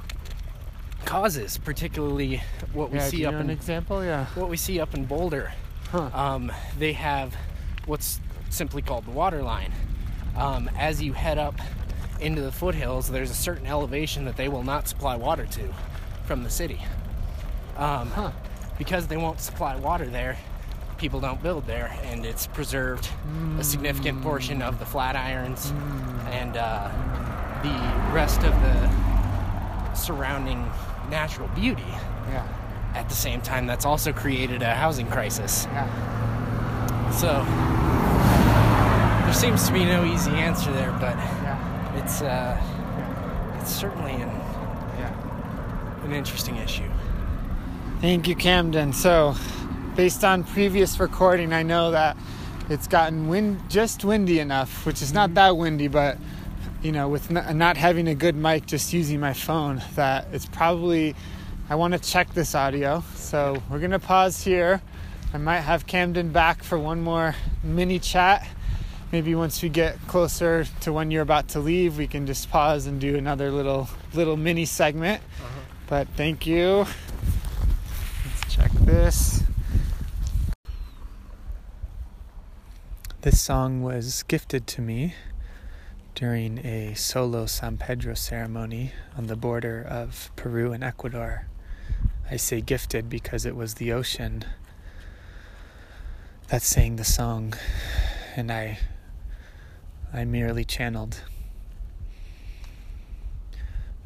causes, 1.04 1.58
particularly 1.58 2.42
what 2.72 2.90
we 2.90 2.98
Yeah, 2.98 3.04
see 3.08 3.24
up 3.26 3.34
in 3.34 3.40
an 3.40 3.50
example? 3.50 4.04
Yeah. 4.04 4.26
what 4.34 4.48
we 4.48 4.56
see 4.56 4.80
up 4.80 4.94
in 4.94 5.04
Boulder. 5.04 5.52
Huh. 5.92 6.10
Um, 6.12 6.52
they 6.78 6.92
have 6.94 7.34
what's 7.86 8.20
simply 8.50 8.82
called 8.82 9.04
the 9.06 9.10
water 9.12 9.42
line. 9.42 9.72
Um, 10.36 10.68
as 10.76 11.00
you 11.02 11.12
head 11.12 11.38
up 11.38 11.54
into 12.20 12.42
the 12.42 12.50
foothills, 12.52 13.08
there's 13.08 13.30
a 13.30 13.34
certain 13.34 13.66
elevation 13.66 14.24
that 14.24 14.36
they 14.36 14.48
will 14.48 14.64
not 14.64 14.88
supply 14.88 15.14
water 15.16 15.46
to 15.46 15.72
from 16.24 16.42
the 16.42 16.50
city. 16.50 16.80
Um, 17.76 18.10
Huh. 18.10 18.30
Because 18.78 19.06
they 19.06 19.16
won't 19.16 19.40
supply 19.40 19.76
water 19.76 20.06
there, 20.06 20.36
people 20.98 21.18
don't 21.20 21.42
build 21.42 21.66
there, 21.66 21.96
and 22.04 22.26
it's 22.26 22.46
preserved 22.46 23.08
a 23.58 23.64
significant 23.64 24.22
portion 24.22 24.60
of 24.60 24.78
the 24.78 24.84
Flatirons 24.84 25.72
and 26.30 26.56
uh, 26.58 26.90
the 27.62 28.14
rest 28.14 28.42
of 28.44 28.52
the 28.60 29.94
surrounding 29.94 30.70
natural 31.10 31.48
beauty. 31.48 31.84
Yeah. 32.28 32.46
At 32.94 33.08
the 33.08 33.14
same 33.14 33.40
time, 33.40 33.66
that's 33.66 33.86
also 33.86 34.12
created 34.12 34.62
a 34.62 34.74
housing 34.74 35.06
crisis. 35.06 35.66
Yeah. 35.72 37.10
So 37.12 37.44
there 39.24 39.34
seems 39.34 39.66
to 39.66 39.72
be 39.72 39.84
no 39.86 40.04
easy 40.04 40.32
answer 40.32 40.70
there, 40.72 40.92
but 40.92 41.16
Yeah. 41.16 41.96
it's 41.96 42.20
uh, 42.20 42.60
it's 43.58 43.70
certainly 43.74 44.12
an, 44.12 44.30
Yeah. 44.98 46.04
an 46.04 46.12
interesting 46.12 46.56
issue. 46.56 46.90
Thank 48.00 48.28
you, 48.28 48.36
Camden. 48.36 48.92
So, 48.92 49.34
based 49.96 50.22
on 50.22 50.44
previous 50.44 51.00
recording, 51.00 51.54
I 51.54 51.62
know 51.62 51.92
that 51.92 52.14
it's 52.68 52.86
gotten 52.86 53.28
wind 53.28 53.58
just 53.70 54.04
windy 54.04 54.38
enough, 54.38 54.84
which 54.84 55.00
is 55.00 55.14
not 55.14 55.28
mm-hmm. 55.28 55.34
that 55.36 55.56
windy, 55.56 55.88
but 55.88 56.18
you 56.82 56.92
know, 56.92 57.08
with 57.08 57.30
n- 57.34 57.56
not 57.56 57.78
having 57.78 58.06
a 58.06 58.14
good 58.14 58.36
mic, 58.36 58.66
just 58.66 58.92
using 58.92 59.18
my 59.18 59.32
phone, 59.32 59.82
that 59.94 60.26
it's 60.30 60.44
probably. 60.44 61.14
I 61.70 61.74
want 61.74 61.94
to 61.94 61.98
check 61.98 62.32
this 62.34 62.54
audio, 62.54 63.02
so 63.14 63.60
we're 63.70 63.80
gonna 63.80 63.98
pause 63.98 64.44
here. 64.44 64.82
I 65.32 65.38
might 65.38 65.60
have 65.60 65.86
Camden 65.86 66.30
back 66.30 66.62
for 66.62 66.78
one 66.78 67.00
more 67.00 67.34
mini 67.64 67.98
chat. 67.98 68.46
Maybe 69.10 69.34
once 69.34 69.62
we 69.62 69.70
get 69.70 69.98
closer 70.06 70.66
to 70.82 70.92
when 70.92 71.10
you're 71.10 71.22
about 71.22 71.48
to 71.48 71.60
leave, 71.60 71.96
we 71.96 72.06
can 72.06 72.26
just 72.26 72.50
pause 72.50 72.86
and 72.86 73.00
do 73.00 73.16
another 73.16 73.50
little 73.50 73.88
little 74.12 74.36
mini 74.36 74.66
segment. 74.66 75.22
Uh-huh. 75.40 75.60
But 75.88 76.08
thank 76.08 76.46
you. 76.46 76.86
This. 78.86 79.42
This 83.22 83.40
song 83.40 83.82
was 83.82 84.22
gifted 84.22 84.68
to 84.68 84.80
me 84.80 85.16
during 86.14 86.64
a 86.64 86.94
solo 86.94 87.46
San 87.46 87.78
Pedro 87.78 88.14
ceremony 88.14 88.92
on 89.18 89.26
the 89.26 89.34
border 89.34 89.82
of 89.82 90.30
Peru 90.36 90.70
and 90.70 90.84
Ecuador. 90.84 91.48
I 92.30 92.36
say 92.36 92.60
gifted 92.60 93.10
because 93.10 93.44
it 93.44 93.56
was 93.56 93.74
the 93.74 93.92
ocean 93.92 94.44
that 96.46 96.62
sang 96.62 96.94
the 96.94 97.02
song, 97.02 97.54
and 98.36 98.52
I, 98.52 98.78
I 100.12 100.24
merely 100.24 100.64
channeled. 100.64 101.22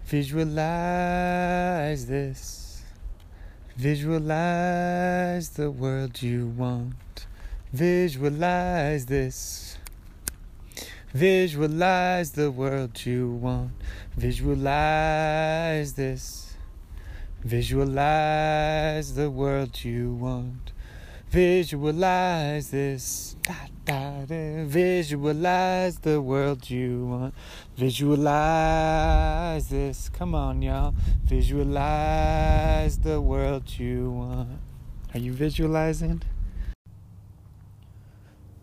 Visualize 0.06 0.46
this. 2.06 2.59
Visualize 3.80 5.48
the 5.56 5.70
world 5.70 6.20
you 6.20 6.48
want. 6.48 7.24
Visualize 7.72 9.06
this. 9.06 9.78
Visualize 11.14 12.32
the 12.32 12.50
world 12.50 13.06
you 13.06 13.30
want. 13.30 13.72
Visualize 14.18 15.94
this. 15.94 16.56
Visualize 17.42 19.14
the 19.14 19.30
world 19.30 19.82
you 19.82 20.12
want. 20.12 20.72
Visualize 21.30 22.70
this. 22.70 23.34
Da. 23.44 23.69
Visualize 23.86 25.98
the 26.00 26.20
world 26.20 26.68
you 26.68 27.06
want. 27.06 27.34
Visualize 27.76 29.68
this. 29.68 30.08
Come 30.10 30.34
on, 30.34 30.62
y'all. 30.62 30.94
Visualize 31.24 32.98
the 32.98 33.20
world 33.20 33.78
you 33.78 34.10
want. 34.10 34.48
Are 35.14 35.18
you 35.18 35.32
visualizing? 35.32 36.22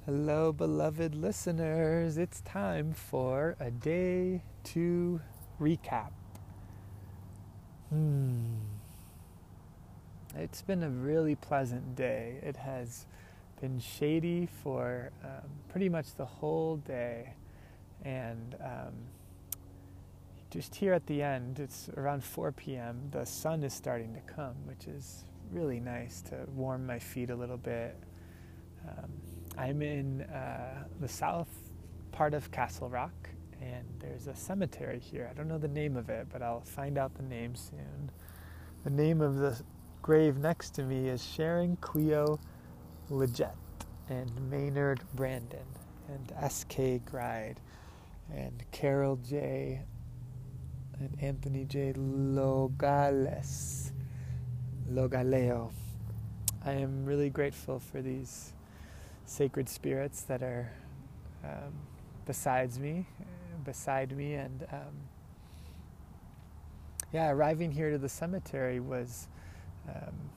Hello, 0.06 0.54
beloved 0.54 1.16
listeners. 1.16 2.18
It's 2.18 2.42
time 2.42 2.94
for 2.94 3.58
a 3.60 3.72
day 3.72 4.44
to 4.66 5.20
recap. 5.60 6.12
Hmm. 7.90 8.56
It's 10.36 10.62
been 10.62 10.84
a 10.84 10.90
really 10.90 11.36
pleasant 11.36 11.96
day. 11.96 12.38
It 12.44 12.58
has 12.58 13.06
been 13.62 13.80
shady 13.80 14.48
for 14.64 15.12
um, 15.24 15.50
pretty 15.70 15.90
much 15.90 16.16
the 16.16 16.26
whole 16.26 16.78
day. 16.78 17.34
And 18.04 18.56
um, 18.64 18.94
just 20.50 20.76
here 20.76 20.94
at 20.94 21.06
the 21.08 21.22
end, 21.22 21.60
it's 21.60 21.90
around 21.98 22.24
4 22.24 22.52
p.m., 22.52 23.10
the 23.12 23.26
sun 23.26 23.64
is 23.64 23.74
starting 23.74 24.14
to 24.14 24.22
come, 24.22 24.56
which 24.66 24.88
is 24.88 25.26
really 25.52 25.80
nice 25.80 26.22
to 26.22 26.46
warm 26.54 26.86
my 26.86 27.00
feet 27.00 27.30
a 27.30 27.36
little 27.36 27.58
bit. 27.58 27.96
Um, 28.88 29.12
I'm 29.58 29.82
in 29.82 30.22
uh, 30.22 30.84
the 31.00 31.08
south 31.08 31.50
part 32.12 32.34
of 32.34 32.52
Castle 32.52 32.90
Rock, 32.90 33.30
and 33.62 33.86
there's 34.00 34.28
a 34.28 34.36
cemetery 34.36 35.00
here. 35.00 35.28
I 35.30 35.34
don't 35.34 35.48
know 35.48 35.58
the 35.58 35.68
name 35.68 35.98
of 35.98 36.10
it, 36.10 36.28
but 36.32 36.42
I'll 36.42 36.62
find 36.62 36.98
out 36.98 37.16
the 37.16 37.24
name 37.24 37.56
soon. 37.56 38.12
The 38.84 38.90
name 38.90 39.22
of 39.22 39.36
the 39.36 39.60
grave 40.02 40.38
next 40.38 40.76
to 40.76 40.84
me 40.84 41.10
is 41.10 41.26
Sharon 41.26 41.76
Cleo 41.82 42.40
Leggett 43.10 43.56
and 44.10 44.32
Maynard 44.50 45.02
Brandon 45.16 45.66
and 46.10 46.34
S.K. 46.42 47.02
Gride 47.06 47.60
and 48.34 48.64
Carol 48.72 49.16
J. 49.18 49.82
and 51.00 51.18
Anthony 51.22 51.64
J. 51.66 51.94
Logales. 51.94 53.92
Logaleo. 54.92 55.72
I 56.66 56.72
am 56.72 57.06
really 57.06 57.30
grateful 57.30 57.80
for 57.80 58.02
these 58.02 58.54
sacred 59.26 59.70
spirits 59.70 60.22
that 60.24 60.42
are 60.42 60.72
um, 61.44 61.74
besides 62.26 62.80
me, 62.80 63.06
beside 63.64 64.16
me, 64.16 64.34
and 64.34 64.68
um, 64.72 64.96
yeah, 67.14 67.30
arriving 67.30 67.72
here 67.72 67.92
to 67.92 67.98
the 67.98 68.10
cemetery 68.10 68.80
was. 68.80 69.28
Um, 69.88 70.30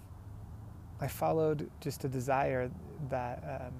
I 1.00 1.09
followed 1.09 1.71
just 1.80 2.04
a 2.04 2.09
desire 2.09 2.71
that 3.09 3.62
um, 3.66 3.73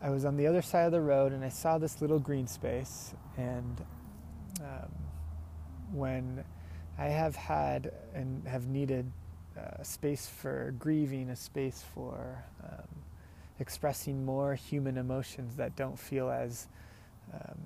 I 0.00 0.10
was 0.10 0.24
on 0.24 0.36
the 0.36 0.46
other 0.46 0.62
side 0.62 0.86
of 0.86 0.92
the 0.92 1.00
road 1.00 1.32
and 1.32 1.44
I 1.44 1.50
saw 1.50 1.78
this 1.78 2.00
little 2.00 2.18
green 2.18 2.46
space. 2.46 3.14
And 3.36 3.84
um, 4.60 4.90
when 5.92 6.44
I 6.98 7.06
have 7.06 7.36
had 7.36 7.92
and 8.14 8.46
have 8.46 8.66
needed 8.66 9.10
a 9.56 9.80
uh, 9.80 9.82
space 9.82 10.26
for 10.26 10.74
grieving, 10.78 11.30
a 11.30 11.36
space 11.36 11.84
for 11.94 12.44
um, 12.64 12.88
expressing 13.60 14.24
more 14.24 14.54
human 14.54 14.96
emotions 14.96 15.56
that 15.56 15.76
don't 15.76 15.98
feel 15.98 16.30
as 16.30 16.66
um, 17.32 17.58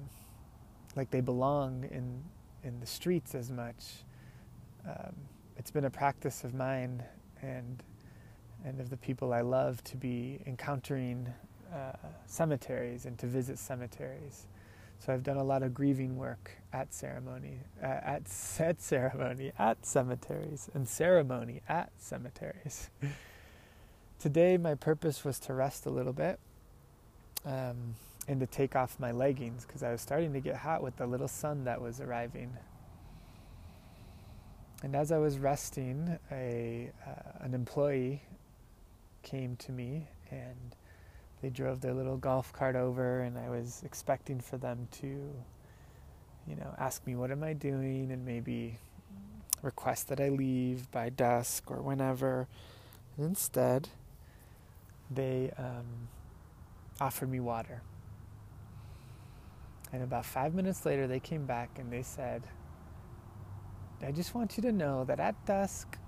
like 0.97 1.11
they 1.11 1.21
belong 1.21 1.85
in 1.91 2.23
in 2.65 2.81
the 2.81 2.87
streets 2.87 3.35
as 3.35 3.51
much. 3.51 4.05
Um, 4.87 5.15
it's 5.57 5.71
been 5.71 5.85
a 5.85 5.91
practice 5.91 6.45
of 6.45 6.55
mine 6.55 7.03
and 7.43 7.83
and 8.65 8.81
of 8.81 8.91
the 8.91 8.97
people 8.97 9.33
I 9.33 9.41
love 9.41 9.83
to 9.85 9.97
be 9.97 10.41
encountering 10.47 11.33
uh, 11.73 11.93
cemeteries 12.27 13.07
and 13.07 13.19
to 13.19 13.27
visit 13.27 13.59
cemeteries. 13.59 14.47
So 14.99 15.13
I've 15.13 15.23
done 15.23 15.37
a 15.37 15.45
lot 15.45 15.63
of 15.63 15.73
grieving 15.73 16.17
work 16.17 16.51
at 16.73 16.93
ceremony, 16.93 17.61
uh, 17.83 17.87
at, 17.87 18.23
at 18.59 18.81
ceremony, 18.81 19.53
at 19.59 19.87
cemeteries, 19.87 20.69
and 20.75 20.89
ceremony 20.89 21.63
at 21.69 21.93
cemeteries. 21.99 22.91
Today, 24.19 24.57
my 24.57 24.75
purpose 24.75 25.25
was 25.25 25.39
to 25.41 25.55
rest 25.55 25.87
a 25.87 25.91
little 25.91 26.13
bit 26.13 26.41
um, 27.45 27.95
and 28.27 28.41
to 28.41 28.47
take 28.47 28.75
off 28.75 28.99
my 28.99 29.13
leggings 29.13 29.65
because 29.65 29.85
I 29.85 29.93
was 29.93 30.01
starting 30.01 30.33
to 30.33 30.41
get 30.41 30.57
hot 30.57 30.83
with 30.83 30.97
the 30.97 31.07
little 31.07 31.29
sun 31.29 31.65
that 31.65 31.81
was 31.81 32.01
arriving. 32.01 32.53
And 34.83 34.97
as 34.97 35.13
I 35.13 35.19
was 35.19 35.39
resting, 35.39 36.19
a 36.31 36.91
uh, 37.07 37.45
an 37.45 37.55
employee 37.55 38.23
came 39.29 39.57
to 39.57 39.73
me 39.73 40.09
and 40.31 40.75
they 41.43 41.51
drove 41.51 41.81
their 41.81 41.93
little 41.93 42.17
golf 42.17 42.51
cart 42.53 42.75
over 42.75 43.21
and 43.21 43.37
I 43.37 43.51
was 43.51 43.83
expecting 43.85 44.41
for 44.41 44.57
them 44.57 44.89
to 45.01 45.07
you 46.47 46.57
know 46.57 46.75
ask 46.79 47.07
me 47.07 47.15
what 47.15 47.31
am 47.31 47.45
I 47.45 47.53
doing? 47.53 48.11
and 48.11 48.25
maybe 48.25 48.79
request 49.61 50.09
that 50.09 50.21
I 50.21 50.29
leave 50.31 50.91
by 50.91 51.11
dusk 51.11 51.71
or 51.71 51.83
whenever. 51.83 52.49
Instead 53.19 53.91
they 55.11 55.53
um, 55.59 56.09
offered 57.01 57.31
me 57.31 57.41
water. 57.41 57.83
And 59.93 60.03
about 60.03 60.25
five 60.25 60.55
minutes 60.55 60.87
later 60.87 61.07
they 61.07 61.21
came 61.21 61.45
back 61.45 61.79
and 61.79 61.93
they 61.93 62.03
said 62.03 62.45
I 64.03 64.11
just 64.11 64.35
want 64.35 64.57
you 64.57 64.63
to 64.63 64.73
know 64.73 65.05
that 65.05 65.21
at 65.21 65.45
dusk 65.45 65.99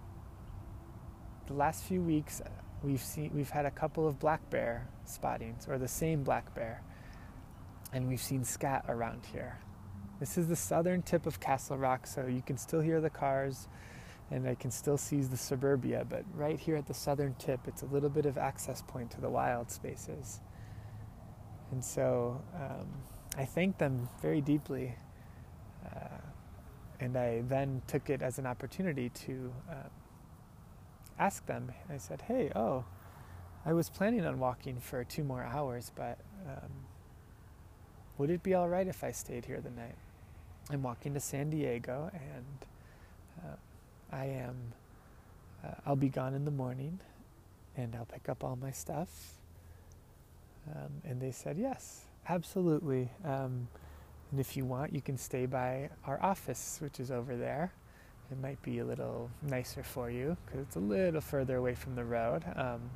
the 1.48 1.54
last 1.54 1.82
few 1.84 2.00
weeks 2.00 2.40
we've 2.82 3.02
seen 3.02 3.30
we've 3.34 3.50
had 3.50 3.66
a 3.66 3.70
couple 3.70 4.06
of 4.06 4.18
black 4.18 4.48
bear 4.50 4.88
spottings 5.04 5.66
or 5.68 5.78
the 5.78 5.88
same 5.88 6.22
black 6.22 6.54
bear 6.54 6.82
and 7.92 8.08
we've 8.08 8.20
seen 8.20 8.44
scat 8.44 8.84
around 8.88 9.26
here. 9.32 9.58
This 10.20 10.38
is 10.38 10.48
the 10.48 10.56
southern 10.56 11.02
tip 11.02 11.26
of 11.26 11.40
castle 11.40 11.76
rock 11.76 12.06
so 12.06 12.26
you 12.26 12.42
can 12.42 12.56
still 12.56 12.80
hear 12.80 13.00
the 13.00 13.10
cars 13.10 13.68
and 14.30 14.48
i 14.48 14.54
can 14.54 14.70
still 14.70 14.96
see 14.96 15.20
the 15.22 15.36
suburbia 15.36 16.06
but 16.08 16.24
right 16.34 16.60
here 16.60 16.76
at 16.76 16.86
the 16.86 16.94
southern 16.94 17.34
tip 17.34 17.58
it's 17.66 17.82
a 17.82 17.86
little 17.86 18.08
bit 18.08 18.26
of 18.26 18.38
access 18.38 18.82
point 18.82 19.10
to 19.10 19.20
the 19.20 19.28
wild 19.28 19.70
spaces. 19.70 20.40
And 21.72 21.84
so 21.84 22.40
um, 22.54 22.88
i 23.36 23.44
thanked 23.44 23.78
them 23.78 24.08
very 24.22 24.40
deeply 24.40 24.94
uh, 25.84 26.18
and 27.00 27.16
i 27.16 27.42
then 27.48 27.82
took 27.86 28.10
it 28.10 28.22
as 28.22 28.38
an 28.38 28.46
opportunity 28.46 29.08
to 29.10 29.52
um, 29.70 29.90
asked 31.20 31.46
them. 31.46 31.70
I 31.88 31.98
said, 31.98 32.22
"Hey, 32.22 32.50
oh, 32.56 32.84
I 33.64 33.74
was 33.74 33.90
planning 33.90 34.24
on 34.24 34.40
walking 34.40 34.80
for 34.80 35.04
two 35.04 35.22
more 35.22 35.44
hours, 35.44 35.92
but 35.94 36.18
um, 36.48 36.70
would 38.18 38.30
it 38.30 38.42
be 38.42 38.54
all 38.54 38.68
right 38.68 38.88
if 38.88 39.04
I 39.04 39.12
stayed 39.12 39.44
here 39.44 39.60
the 39.60 39.70
night? 39.70 39.94
I'm 40.70 40.82
walking 40.82 41.14
to 41.14 41.20
San 41.20 41.50
Diego, 41.50 42.10
and 42.14 42.66
uh, 43.44 44.16
I 44.16 44.24
am. 44.24 44.56
Uh, 45.62 45.74
I'll 45.84 45.96
be 45.96 46.08
gone 46.08 46.32
in 46.34 46.46
the 46.46 46.50
morning, 46.50 46.98
and 47.76 47.94
I'll 47.94 48.06
pick 48.06 48.28
up 48.28 48.42
all 48.42 48.56
my 48.56 48.72
stuff." 48.72 49.34
Um, 50.74 51.02
and 51.04 51.20
they 51.20 51.32
said, 51.32 51.58
"Yes, 51.58 52.06
absolutely." 52.28 53.10
Um, 53.24 53.68
and 54.30 54.40
if 54.40 54.56
you 54.56 54.64
want, 54.64 54.94
you 54.94 55.02
can 55.02 55.18
stay 55.18 55.44
by 55.44 55.90
our 56.06 56.22
office, 56.22 56.78
which 56.80 56.98
is 56.98 57.10
over 57.10 57.36
there 57.36 57.72
it 58.30 58.38
might 58.40 58.62
be 58.62 58.78
a 58.78 58.84
little 58.84 59.30
nicer 59.42 59.82
for 59.82 60.10
you 60.10 60.36
because 60.44 60.60
it's 60.60 60.76
a 60.76 60.80
little 60.80 61.20
further 61.20 61.56
away 61.56 61.74
from 61.74 61.96
the 61.96 62.04
road. 62.04 62.44
Um, 62.54 62.90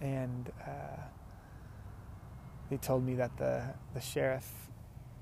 and 0.00 0.52
uh, 0.64 1.00
they 2.70 2.76
told 2.76 3.04
me 3.04 3.14
that 3.14 3.36
the, 3.36 3.62
the 3.94 4.00
sheriff 4.00 4.48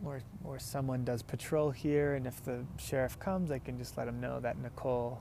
or, 0.05 0.21
or 0.43 0.59
someone 0.59 1.05
does 1.05 1.23
patrol 1.23 1.71
here, 1.71 2.15
and 2.15 2.27
if 2.27 2.45
the 2.45 2.65
sheriff 2.77 3.19
comes, 3.19 3.51
I 3.51 3.59
can 3.59 3.79
just 3.79 3.97
let 3.97 4.07
him 4.07 4.21
know 4.21 4.41
that 4.41 4.59
Nicole, 4.59 5.21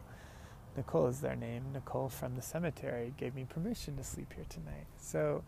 Nicole 0.76 1.08
is 1.08 1.22
their 1.22 1.36
name, 1.36 1.64
Nicole 1.74 2.10
from 2.10 2.36
the 2.36 2.42
cemetery, 2.42 3.14
gave 3.18 3.36
me 3.36 3.46
permission 3.46 3.96
to 3.98 4.04
sleep 4.04 4.34
here 4.36 4.46
tonight. 4.50 4.88
So 4.98 5.44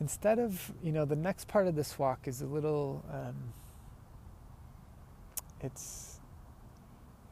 instead 0.00 0.38
of, 0.38 0.72
you 0.82 0.92
know, 0.92 1.04
the 1.04 1.16
next 1.16 1.48
part 1.48 1.66
of 1.66 1.74
this 1.74 1.98
walk 1.98 2.26
is 2.26 2.40
a 2.40 2.46
little. 2.46 3.04
Um, 3.12 3.52
it's 5.60 6.20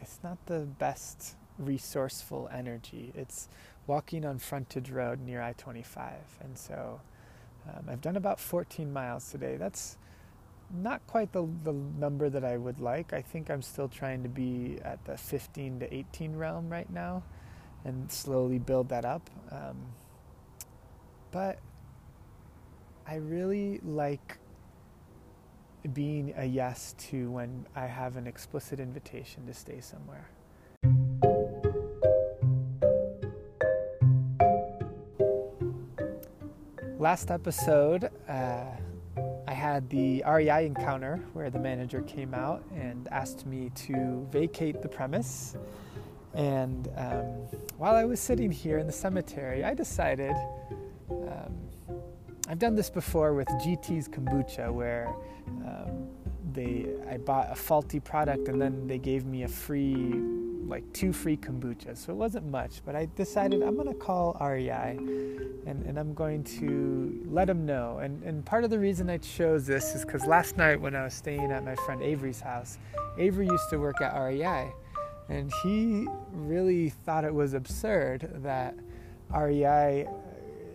it's 0.00 0.18
not 0.22 0.44
the 0.46 0.60
best 0.60 1.36
resourceful 1.58 2.48
energy. 2.52 3.12
It's 3.14 3.48
walking 3.86 4.24
on 4.24 4.38
frontage 4.38 4.90
road 4.90 5.20
near 5.20 5.40
I-25, 5.40 6.12
and 6.40 6.58
so 6.58 7.00
um, 7.68 7.86
I've 7.88 8.00
done 8.00 8.16
about 8.16 8.38
14 8.38 8.92
miles 8.92 9.30
today. 9.30 9.56
That's 9.56 9.96
not 10.70 11.06
quite 11.06 11.32
the, 11.32 11.48
the 11.64 11.72
number 11.72 12.28
that 12.28 12.44
I 12.44 12.56
would 12.56 12.80
like. 12.80 13.12
I 13.12 13.22
think 13.22 13.50
I'm 13.50 13.62
still 13.62 13.88
trying 13.88 14.22
to 14.22 14.28
be 14.28 14.78
at 14.84 15.04
the 15.04 15.16
15 15.16 15.80
to 15.80 15.94
18 15.94 16.36
realm 16.36 16.68
right 16.68 16.90
now 16.90 17.22
and 17.84 18.10
slowly 18.10 18.58
build 18.58 18.88
that 18.88 19.04
up. 19.04 19.30
Um, 19.50 19.76
but 21.30 21.58
I 23.06 23.16
really 23.16 23.80
like 23.84 24.38
being 25.94 26.34
a 26.36 26.44
yes 26.44 26.94
to 27.10 27.30
when 27.30 27.66
I 27.74 27.86
have 27.86 28.16
an 28.16 28.26
explicit 28.26 28.80
invitation 28.80 29.46
to 29.46 29.54
stay 29.54 29.80
somewhere. 29.80 30.28
Last 36.98 37.30
episode, 37.30 38.10
uh, 38.28 38.64
I 39.46 39.52
had 39.52 39.88
the 39.90 40.24
REI 40.26 40.66
encounter 40.66 41.22
where 41.34 41.50
the 41.50 41.58
manager 41.58 42.00
came 42.02 42.34
out 42.34 42.64
and 42.74 43.06
asked 43.12 43.46
me 43.46 43.70
to 43.86 44.26
vacate 44.32 44.82
the 44.82 44.88
premise. 44.88 45.56
And 46.34 46.88
um, 46.96 47.24
while 47.78 47.94
I 47.94 48.04
was 48.04 48.18
sitting 48.18 48.50
here 48.50 48.78
in 48.78 48.86
the 48.86 48.92
cemetery, 48.92 49.62
I 49.62 49.74
decided 49.74 50.34
um, 51.10 51.65
I've 52.48 52.58
done 52.58 52.76
this 52.76 52.90
before 52.90 53.34
with 53.34 53.48
GT's 53.48 54.08
kombucha, 54.08 54.72
where 54.72 55.12
um, 55.66 56.08
they 56.52 56.86
I 57.10 57.18
bought 57.18 57.50
a 57.50 57.56
faulty 57.56 58.00
product 58.00 58.48
and 58.48 58.60
then 58.60 58.86
they 58.86 58.98
gave 58.98 59.24
me 59.26 59.42
a 59.42 59.48
free, 59.48 60.14
like 60.66 60.84
two 60.92 61.12
free 61.12 61.36
kombuchas. 61.36 61.98
So 61.98 62.12
it 62.12 62.16
wasn't 62.16 62.46
much, 62.46 62.82
but 62.84 62.94
I 62.94 63.08
decided 63.16 63.62
I'm 63.62 63.76
gonna 63.76 63.94
call 63.94 64.36
REI, 64.40 64.96
and, 65.66 65.84
and 65.86 65.98
I'm 65.98 66.14
going 66.14 66.44
to 66.60 67.24
let 67.26 67.46
them 67.48 67.66
know. 67.66 67.98
And 67.98 68.22
and 68.22 68.44
part 68.44 68.62
of 68.62 68.70
the 68.70 68.78
reason 68.78 69.10
I 69.10 69.18
chose 69.18 69.66
this 69.66 69.96
is 69.96 70.04
because 70.04 70.24
last 70.24 70.56
night 70.56 70.80
when 70.80 70.94
I 70.94 71.02
was 71.02 71.14
staying 71.14 71.50
at 71.50 71.64
my 71.64 71.74
friend 71.74 72.00
Avery's 72.00 72.40
house, 72.40 72.78
Avery 73.18 73.46
used 73.46 73.70
to 73.70 73.78
work 73.78 74.00
at 74.00 74.16
REI, 74.16 74.72
and 75.28 75.52
he 75.64 76.06
really 76.32 76.90
thought 76.90 77.24
it 77.24 77.34
was 77.34 77.54
absurd 77.54 78.30
that 78.42 78.76
REI 79.34 80.06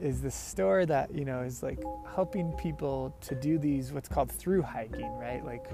is 0.02 0.22
the 0.22 0.32
store 0.32 0.86
that 0.86 1.14
you 1.14 1.24
know 1.24 1.42
is 1.42 1.62
like 1.62 1.80
helping 2.16 2.52
people 2.54 3.14
to 3.22 3.36
do 3.36 3.58
these 3.58 3.94
what's 3.94 4.10
called 4.10 4.32
through 4.32 4.62
hiking 4.62 5.12
right? 5.18 5.46
Like 5.46 5.68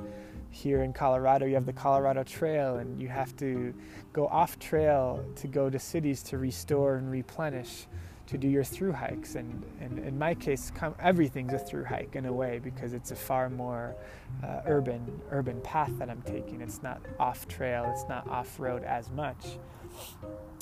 here 0.50 0.84
in 0.84 0.94
colorado 0.94 1.46
you 1.46 1.56
have 1.56 1.66
the 1.66 1.74
colorado 1.74 2.24
trail 2.24 2.78
and 2.78 3.02
you 3.02 3.08
have 3.08 3.36
to 3.38 3.74
go 4.14 4.28
off 4.28 4.60
trail 4.60 5.24
to 5.36 5.48
go 5.48 5.70
to 5.70 5.80
cities 5.80 6.22
to 6.24 6.38
restore 6.38 6.96
and 6.96 7.10
replenish 7.12 7.88
to 8.28 8.38
do 8.38 8.50
your 8.50 8.64
through 8.64 8.92
hikes. 8.92 9.36
And, 9.36 9.64
and 9.80 10.00
in 10.00 10.18
my 10.20 10.34
case 10.34 10.72
everything's 11.00 11.54
a 11.54 11.60
through 11.60 11.86
hike 11.86 12.16
in 12.16 12.26
a 12.26 12.34
way 12.34 12.60
because 12.62 12.94
it's 12.94 13.12
a 13.12 13.16
far 13.16 13.50
more 13.50 13.96
uh, 14.44 14.62
urban 14.66 15.22
urban 15.32 15.62
path 15.62 15.92
that 16.00 16.10
i'm 16.10 16.22
taking. 16.24 16.62
It's 16.62 16.84
not 16.84 17.02
off 17.20 17.48
trail 17.48 17.90
it's 17.94 18.08
not 18.10 18.28
off 18.28 18.60
road 18.60 18.84
as 18.84 19.10
much 19.12 19.58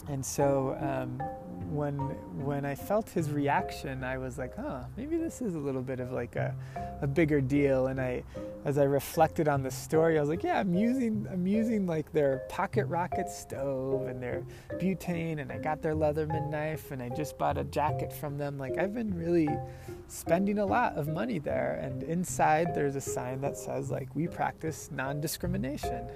and 0.08 0.24
so 0.24 0.78
um, 0.80 1.20
when 1.72 1.98
when 2.46 2.64
I 2.64 2.76
felt 2.76 3.10
his 3.10 3.32
reaction, 3.32 4.04
I 4.04 4.18
was 4.18 4.38
like, 4.38 4.56
"Huh, 4.56 4.84
maybe 4.98 5.18
this 5.18 5.42
is 5.42 5.56
a 5.56 5.60
little 5.60 5.82
bit 5.82 6.00
of 6.00 6.12
like 6.12 6.36
a, 6.36 6.54
a 7.02 7.08
bigger 7.08 7.42
deal." 7.42 7.88
And 7.88 8.00
I, 8.00 8.24
as 8.66 8.78
I 8.78 8.84
reflected 8.84 9.48
on 9.48 9.64
the 9.64 9.72
story, 9.72 10.18
I 10.18 10.22
was 10.22 10.30
like, 10.30 10.44
"Yeah, 10.44 10.60
I'm 10.60 10.76
using 10.76 11.28
I'm 11.32 11.48
using 11.48 11.88
like 11.88 12.12
their 12.12 12.44
pocket 12.50 12.86
rocket 12.86 13.30
stove 13.30 14.08
and 14.08 14.22
their 14.22 14.44
butane, 14.74 15.40
and 15.42 15.52
I 15.52 15.58
got 15.58 15.82
their 15.82 15.96
Leatherman 15.96 16.50
knife, 16.52 16.92
and 16.92 17.02
I 17.02 17.10
just 17.10 17.38
bought 17.38 17.58
a 17.58 17.64
jacket 17.64 18.14
from 18.14 18.38
them. 18.38 18.60
Like 18.60 18.78
I've 18.78 18.94
been 18.94 19.14
really 19.14 19.50
spending 20.08 20.60
a 20.60 20.66
lot 20.66 20.94
of 20.94 21.08
money 21.08 21.40
there. 21.40 21.80
And 21.82 22.04
inside, 22.04 22.76
there's 22.76 22.96
a 22.96 23.02
sign 23.02 23.42
that 23.42 23.58
says 23.58 23.90
like 23.90 24.14
we 24.16 24.28
practice 24.28 24.90
non-discrimination." 24.92 26.10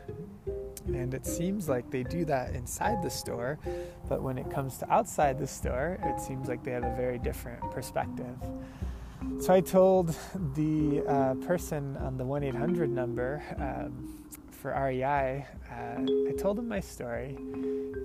And 0.95 1.13
it 1.13 1.25
seems 1.25 1.69
like 1.69 1.89
they 1.89 2.03
do 2.03 2.25
that 2.25 2.55
inside 2.55 3.01
the 3.03 3.09
store, 3.09 3.59
but 4.07 4.21
when 4.21 4.37
it 4.37 4.49
comes 4.49 4.77
to 4.77 4.91
outside 4.91 5.39
the 5.39 5.47
store, 5.47 5.97
it 6.03 6.19
seems 6.19 6.47
like 6.47 6.63
they 6.63 6.71
have 6.71 6.83
a 6.83 6.95
very 6.95 7.19
different 7.19 7.61
perspective. 7.71 8.35
So 9.39 9.53
I 9.53 9.61
told 9.61 10.15
the 10.55 11.03
uh, 11.07 11.33
person 11.45 11.97
on 11.97 12.17
the 12.17 12.25
1 12.25 12.43
800 12.43 12.89
number 12.89 13.43
um, 13.57 14.25
for 14.51 14.71
REI, 14.71 15.45
uh, 15.71 16.01
I 16.29 16.33
told 16.37 16.59
him 16.59 16.67
my 16.67 16.79
story, 16.79 17.35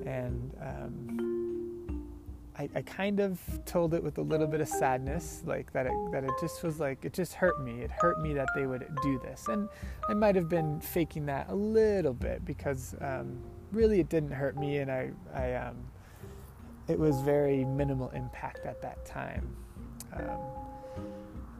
and 0.07 0.53
um, 0.61 1.44
I, 2.57 2.69
I, 2.75 2.83
kind 2.83 3.19
of 3.19 3.41
told 3.65 3.95
it 3.95 4.03
with 4.03 4.19
a 4.19 4.23
little 4.23 4.47
bit 4.47 4.61
of 4.61 4.69
sadness, 4.69 5.43
like 5.45 5.73
that 5.73 5.87
it, 5.87 5.93
that 6.13 6.23
it 6.23 6.31
just 6.41 6.63
was 6.63 6.79
like, 6.79 7.05
it 7.05 7.13
just 7.13 7.35
hurt 7.35 7.61
me. 7.63 7.83
It 7.83 7.91
hurt 7.91 8.21
me 8.21 8.33
that 8.35 8.49
they 8.55 8.67
would 8.67 8.87
do 9.03 9.19
this. 9.19 9.49
And 9.49 9.69
I 10.09 10.15
might 10.15 10.37
have 10.37 10.49
been 10.49 10.81
faking 10.81 11.27
that 11.27 11.49
a 11.49 11.55
little 11.55 12.15
bit 12.15 12.45
because 12.45 12.95
um, 13.01 13.39
really 13.73 13.99
it 13.99 14.09
didn't 14.09 14.31
hurt 14.31 14.57
me 14.57 14.79
and 14.79 14.91
I, 14.91 15.11
I 15.35 15.55
um, 15.55 15.77
it 16.87 16.99
was 16.99 17.21
very 17.23 17.65
minimal 17.65 18.11
impact 18.11 18.67
at 18.67 18.81
that 18.83 19.05
time. 19.05 19.57
Um, 20.13 20.39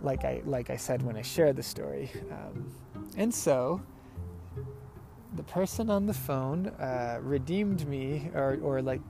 like 0.03 0.25
I, 0.25 0.43
like 0.45 0.71
I 0.71 0.77
said 0.77 1.03
when 1.03 1.17
I 1.17 1.23
shared 1.23 1.57
the 1.57 1.63
story. 1.63 2.11
Um, 2.31 2.73
and 3.17 3.35
so 3.35 3.83
the 5.35 5.43
person 5.43 5.91
on 5.91 6.07
the 6.07 6.15
phone 6.15 6.69
uh, 6.69 7.19
redeemed 7.21 7.89
me 7.89 8.31
or, 8.35 8.59
or 8.63 8.81
like 8.81 9.01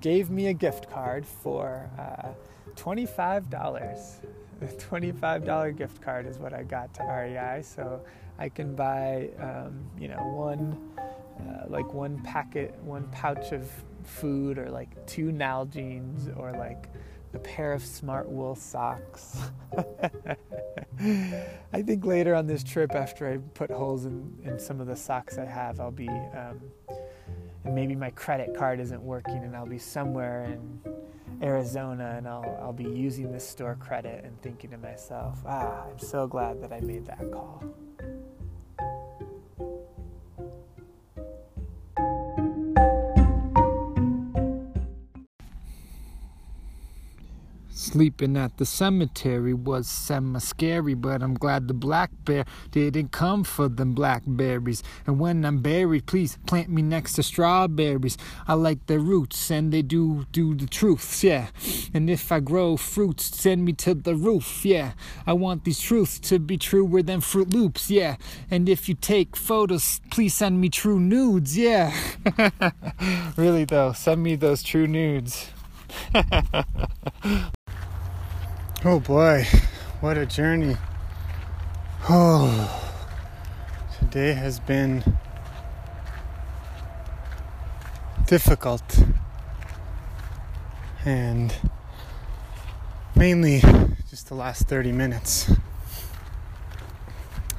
gave 0.00 0.30
me 0.30 0.48
a 0.48 0.54
gift 0.54 0.90
card 0.90 1.26
for 1.26 1.88
uh, 1.98 2.32
$25. 2.74 4.24
A 4.62 4.66
$25 4.66 5.76
gift 5.76 6.02
card 6.02 6.26
is 6.26 6.38
what 6.38 6.52
I 6.52 6.62
got 6.62 6.92
to 6.94 7.02
REI. 7.02 7.62
So 7.62 8.00
I 8.38 8.48
can 8.48 8.74
buy, 8.74 9.30
um, 9.38 9.80
you 9.98 10.08
know, 10.08 10.22
one, 10.34 10.90
uh, 10.98 11.64
like 11.68 11.92
one 11.92 12.20
packet, 12.22 12.74
one 12.82 13.08
pouch 13.12 13.52
of 13.52 13.70
food, 14.04 14.58
or 14.58 14.70
like 14.70 15.06
two 15.06 15.30
Nalgene's, 15.30 16.28
or 16.36 16.52
like 16.52 16.88
a 17.34 17.38
pair 17.38 17.72
of 17.72 17.82
Smartwool 17.82 18.56
socks. 18.56 19.38
I 21.72 21.82
think 21.82 22.04
later 22.04 22.34
on 22.34 22.46
this 22.46 22.64
trip, 22.64 22.94
after 22.94 23.28
I 23.28 23.38
put 23.54 23.70
holes 23.70 24.04
in, 24.04 24.36
in 24.44 24.58
some 24.58 24.80
of 24.80 24.86
the 24.86 24.96
socks 24.96 25.38
I 25.38 25.44
have, 25.44 25.80
I'll 25.80 25.90
be 25.90 26.08
um, 26.08 26.60
and 27.64 27.74
maybe 27.74 27.94
my 27.94 28.10
credit 28.10 28.54
card 28.56 28.80
isn't 28.80 29.02
working 29.02 29.44
and 29.44 29.56
I'll 29.56 29.66
be 29.66 29.78
somewhere 29.78 30.44
in 30.44 30.80
Arizona 31.42 32.14
and 32.16 32.28
I'll, 32.28 32.58
I'll 32.62 32.72
be 32.72 32.84
using 32.84 33.32
this 33.32 33.48
store 33.48 33.76
credit 33.76 34.24
and 34.24 34.40
thinking 34.42 34.70
to 34.70 34.78
myself, 34.78 35.38
ah, 35.46 35.84
I'm 35.90 35.98
so 35.98 36.26
glad 36.26 36.62
that 36.62 36.72
I 36.72 36.80
made 36.80 37.06
that 37.06 37.30
call. 37.32 37.62
Sleeping 47.90 48.36
at 48.36 48.56
the 48.56 48.64
cemetery 48.64 49.52
was 49.52 49.88
semi 49.88 50.38
scary, 50.38 50.94
but 50.94 51.24
I'm 51.24 51.34
glad 51.34 51.66
the 51.66 51.74
black 51.74 52.12
bear 52.24 52.44
didn't 52.70 53.10
come 53.10 53.42
for 53.42 53.68
them 53.68 53.94
blackberries. 53.94 54.84
And 55.08 55.18
when 55.18 55.44
I'm 55.44 55.58
buried, 55.60 56.06
please 56.06 56.38
plant 56.46 56.68
me 56.68 56.82
next 56.82 57.14
to 57.14 57.24
strawberries. 57.24 58.16
I 58.46 58.54
like 58.54 58.86
their 58.86 59.00
roots, 59.00 59.50
and 59.50 59.72
they 59.72 59.82
do 59.82 60.24
do 60.30 60.54
the 60.54 60.68
truths, 60.68 61.24
yeah. 61.24 61.48
And 61.92 62.08
if 62.08 62.30
I 62.30 62.38
grow 62.38 62.76
fruits, 62.76 63.24
send 63.36 63.64
me 63.64 63.72
to 63.82 63.94
the 63.94 64.14
roof, 64.14 64.64
yeah. 64.64 64.92
I 65.26 65.32
want 65.32 65.64
these 65.64 65.80
truths 65.80 66.20
to 66.30 66.38
be 66.38 66.58
truer 66.58 67.02
than 67.02 67.20
Fruit 67.20 67.50
Loops, 67.50 67.90
yeah. 67.90 68.18
And 68.52 68.68
if 68.68 68.88
you 68.88 68.94
take 68.94 69.34
photos, 69.34 70.00
please 70.12 70.34
send 70.34 70.60
me 70.60 70.68
true 70.68 71.00
nudes, 71.00 71.58
yeah. 71.58 71.92
really 73.36 73.64
though, 73.64 73.94
send 73.94 74.22
me 74.22 74.36
those 74.36 74.62
true 74.62 74.86
nudes. 74.86 75.50
Oh 78.82 78.98
boy, 78.98 79.46
what 80.00 80.16
a 80.16 80.24
journey. 80.24 80.78
Oh, 82.08 82.90
today 83.98 84.32
has 84.32 84.58
been 84.58 85.18
difficult 88.26 89.04
and 91.04 91.54
mainly 93.14 93.60
just 94.08 94.28
the 94.28 94.34
last 94.34 94.66
30 94.66 94.92
minutes. 94.92 95.52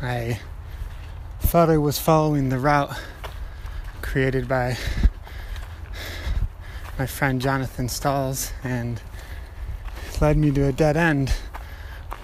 I 0.01 0.39
thought 1.39 1.69
I 1.69 1.77
was 1.77 1.99
following 1.99 2.49
the 2.49 2.57
route 2.57 2.99
created 4.01 4.47
by 4.47 4.75
my 6.97 7.05
friend 7.05 7.39
Jonathan 7.39 7.89
Stalls 7.89 8.53
and 8.63 8.99
led 10.21 10.38
me 10.38 10.51
to 10.51 10.67
a 10.67 10.71
dead 10.71 10.95
end 10.95 11.31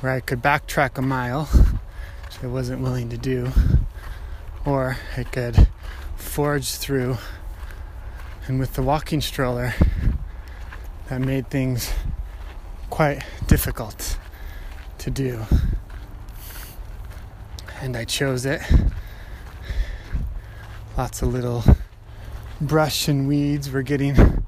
where 0.01 0.11
I 0.11 0.19
could 0.19 0.39
backtrack 0.39 0.99
a 0.99 1.01
mile, 1.01 1.45
which 1.45 2.43
I 2.43 2.45
wasn't 2.45 2.83
willing 2.83 3.09
to 3.09 3.17
do, 3.17 3.51
or 4.65 4.97
I 5.17 5.23
could 5.23 5.67
forge 6.15 6.75
through. 6.75 7.17
And 8.45 8.59
with 8.59 8.75
the 8.75 8.83
walking 8.83 9.19
stroller, 9.19 9.73
that 11.09 11.21
made 11.21 11.49
things 11.49 11.91
quite 12.91 13.23
difficult 13.47 14.19
to 14.99 15.09
do. 15.09 15.45
And 17.81 17.97
I 17.97 18.05
chose 18.05 18.45
it. 18.45 18.61
Lots 20.95 21.23
of 21.23 21.33
little 21.33 21.63
brush 22.61 23.07
and 23.07 23.27
weeds 23.27 23.71
were 23.71 23.81
getting 23.81 24.45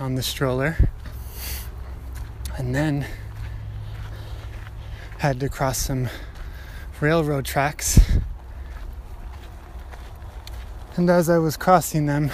on 0.00 0.16
the 0.16 0.22
stroller 0.22 0.88
and 2.62 2.76
then 2.76 3.04
had 5.18 5.40
to 5.40 5.48
cross 5.48 5.78
some 5.78 6.08
railroad 7.00 7.44
tracks. 7.44 7.98
And 10.94 11.10
as 11.10 11.28
I 11.28 11.38
was 11.38 11.56
crossing 11.56 12.06
them, 12.06 12.30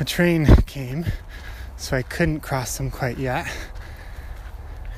a 0.00 0.04
train 0.04 0.46
came, 0.66 1.06
so 1.76 1.96
I 1.96 2.02
couldn't 2.02 2.40
cross 2.40 2.76
them 2.76 2.90
quite 2.90 3.18
yet. 3.18 3.46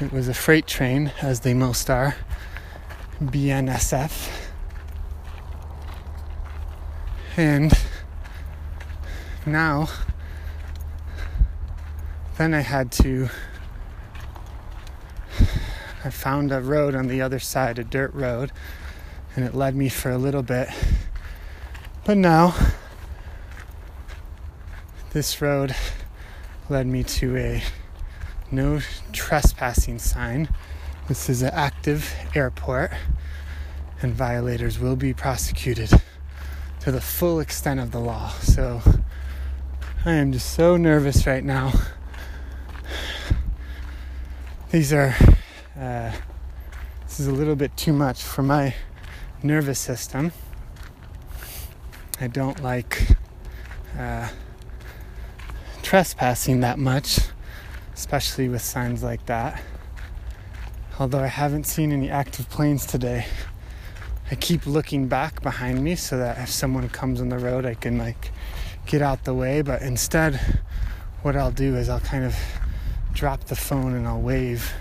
It 0.00 0.12
was 0.12 0.28
a 0.28 0.34
freight 0.34 0.66
train, 0.66 1.12
as 1.20 1.40
they 1.40 1.52
most 1.52 1.90
are, 1.90 2.16
BNSF. 3.20 4.30
And 7.36 7.70
now, 9.44 9.88
then 12.38 12.54
I 12.54 12.60
had 12.60 12.90
to 12.92 13.28
I 16.04 16.10
found 16.10 16.50
a 16.52 16.60
road 16.60 16.94
on 16.94 17.06
the 17.06 17.20
other 17.20 17.38
side, 17.38 17.78
a 17.78 17.84
dirt 17.84 18.12
road, 18.12 18.50
and 19.36 19.44
it 19.44 19.54
led 19.54 19.76
me 19.76 19.88
for 19.88 20.10
a 20.10 20.18
little 20.18 20.42
bit. 20.42 20.68
But 22.04 22.16
now, 22.16 22.54
this 25.12 25.40
road 25.40 25.76
led 26.68 26.86
me 26.86 27.04
to 27.04 27.36
a 27.36 27.62
no 28.50 28.80
trespassing 29.12 29.98
sign. 29.98 30.48
This 31.06 31.28
is 31.28 31.42
an 31.42 31.50
active 31.52 32.12
airport, 32.34 32.92
and 34.00 34.12
violators 34.12 34.78
will 34.78 34.96
be 34.96 35.14
prosecuted 35.14 35.90
to 36.80 36.90
the 36.90 37.00
full 37.00 37.38
extent 37.38 37.78
of 37.78 37.92
the 37.92 38.00
law. 38.00 38.30
So 38.40 38.82
I 40.04 40.14
am 40.14 40.32
just 40.32 40.52
so 40.52 40.76
nervous 40.76 41.26
right 41.28 41.44
now. 41.44 41.72
These 44.72 44.92
are 44.92 45.14
uh, 45.78 46.12
this 47.06 47.20
is 47.20 47.26
a 47.26 47.32
little 47.32 47.56
bit 47.56 47.76
too 47.76 47.92
much 47.92 48.22
for 48.22 48.42
my 48.42 48.74
nervous 49.42 49.78
system. 49.78 50.32
I 52.20 52.26
don't 52.26 52.62
like 52.62 53.16
uh, 53.98 54.28
trespassing 55.82 56.60
that 56.60 56.78
much, 56.78 57.18
especially 57.94 58.48
with 58.48 58.62
signs 58.62 59.02
like 59.02 59.24
that. 59.26 59.62
Although 60.98 61.20
I 61.20 61.26
haven't 61.26 61.64
seen 61.64 61.90
any 61.90 62.10
active 62.10 62.48
planes 62.50 62.86
today, 62.86 63.26
I 64.30 64.34
keep 64.34 64.66
looking 64.66 65.08
back 65.08 65.42
behind 65.42 65.82
me 65.82 65.96
so 65.96 66.18
that 66.18 66.38
if 66.38 66.50
someone 66.50 66.88
comes 66.90 67.20
on 67.20 67.28
the 67.28 67.38
road, 67.38 67.66
I 67.66 67.74
can 67.74 67.98
like 67.98 68.30
get 68.86 69.02
out 69.02 69.24
the 69.24 69.34
way, 69.34 69.62
but 69.62 69.82
instead, 69.82 70.40
what 71.22 71.36
I'll 71.36 71.50
do 71.50 71.76
is 71.76 71.88
I'll 71.88 72.00
kind 72.00 72.24
of 72.24 72.36
drop 73.12 73.44
the 73.44 73.56
phone 73.56 73.94
and 73.94 74.06
I'll 74.06 74.20
wave 74.20 74.72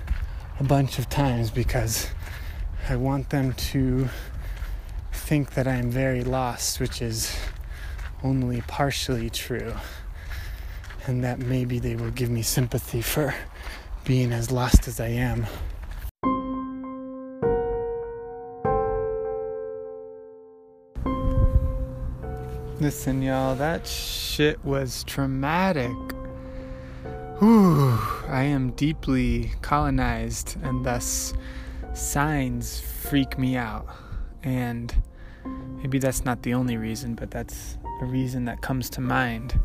a 0.61 0.63
bunch 0.63 0.99
of 0.99 1.09
times 1.09 1.49
because 1.49 2.07
I 2.87 2.95
want 2.95 3.31
them 3.31 3.53
to 3.71 4.07
think 5.11 5.55
that 5.55 5.67
I 5.67 5.73
am 5.73 5.89
very 5.89 6.23
lost, 6.23 6.79
which 6.79 7.01
is 7.01 7.35
only 8.23 8.61
partially 8.61 9.31
true. 9.31 9.73
And 11.07 11.23
that 11.23 11.39
maybe 11.39 11.79
they 11.79 11.95
will 11.95 12.11
give 12.11 12.29
me 12.29 12.43
sympathy 12.43 13.01
for 13.01 13.33
being 14.05 14.31
as 14.31 14.51
lost 14.51 14.87
as 14.87 14.99
I 14.99 15.07
am. 15.07 15.47
Listen, 22.79 23.23
y'all, 23.23 23.55
that 23.55 23.87
shit 23.87 24.63
was 24.63 25.03
traumatic. 25.05 25.91
Whew, 27.41 27.97
I 28.27 28.43
am 28.43 28.69
deeply 28.73 29.51
colonized, 29.63 30.57
and 30.61 30.85
thus 30.85 31.33
signs 31.93 32.79
freak 32.79 33.39
me 33.39 33.55
out. 33.57 33.87
And 34.43 34.93
maybe 35.77 35.97
that's 35.97 36.23
not 36.23 36.43
the 36.43 36.53
only 36.53 36.77
reason, 36.77 37.15
but 37.15 37.31
that's 37.31 37.79
a 37.99 38.05
reason 38.05 38.45
that 38.45 38.61
comes 38.61 38.91
to 38.91 39.01
mind. 39.01 39.59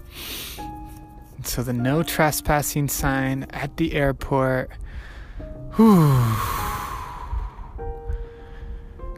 So, 1.44 1.62
the 1.62 1.74
no 1.74 2.02
trespassing 2.02 2.88
sign 2.88 3.46
at 3.50 3.76
the 3.76 3.92
airport 3.92 4.70
whew, 5.74 6.24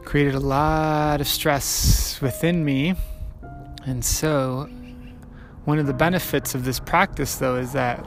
created 0.03 0.35
a 0.35 0.39
lot 0.41 1.21
of 1.21 1.29
stress 1.29 2.19
within 2.21 2.65
me 2.65 2.95
and 3.85 4.03
so, 4.03 4.69
one 5.65 5.79
of 5.79 5.87
the 5.87 5.93
benefits 5.93 6.53
of 6.53 6.65
this 6.65 6.79
practice, 6.79 7.35
though, 7.35 7.55
is 7.55 7.73
that 7.73 8.05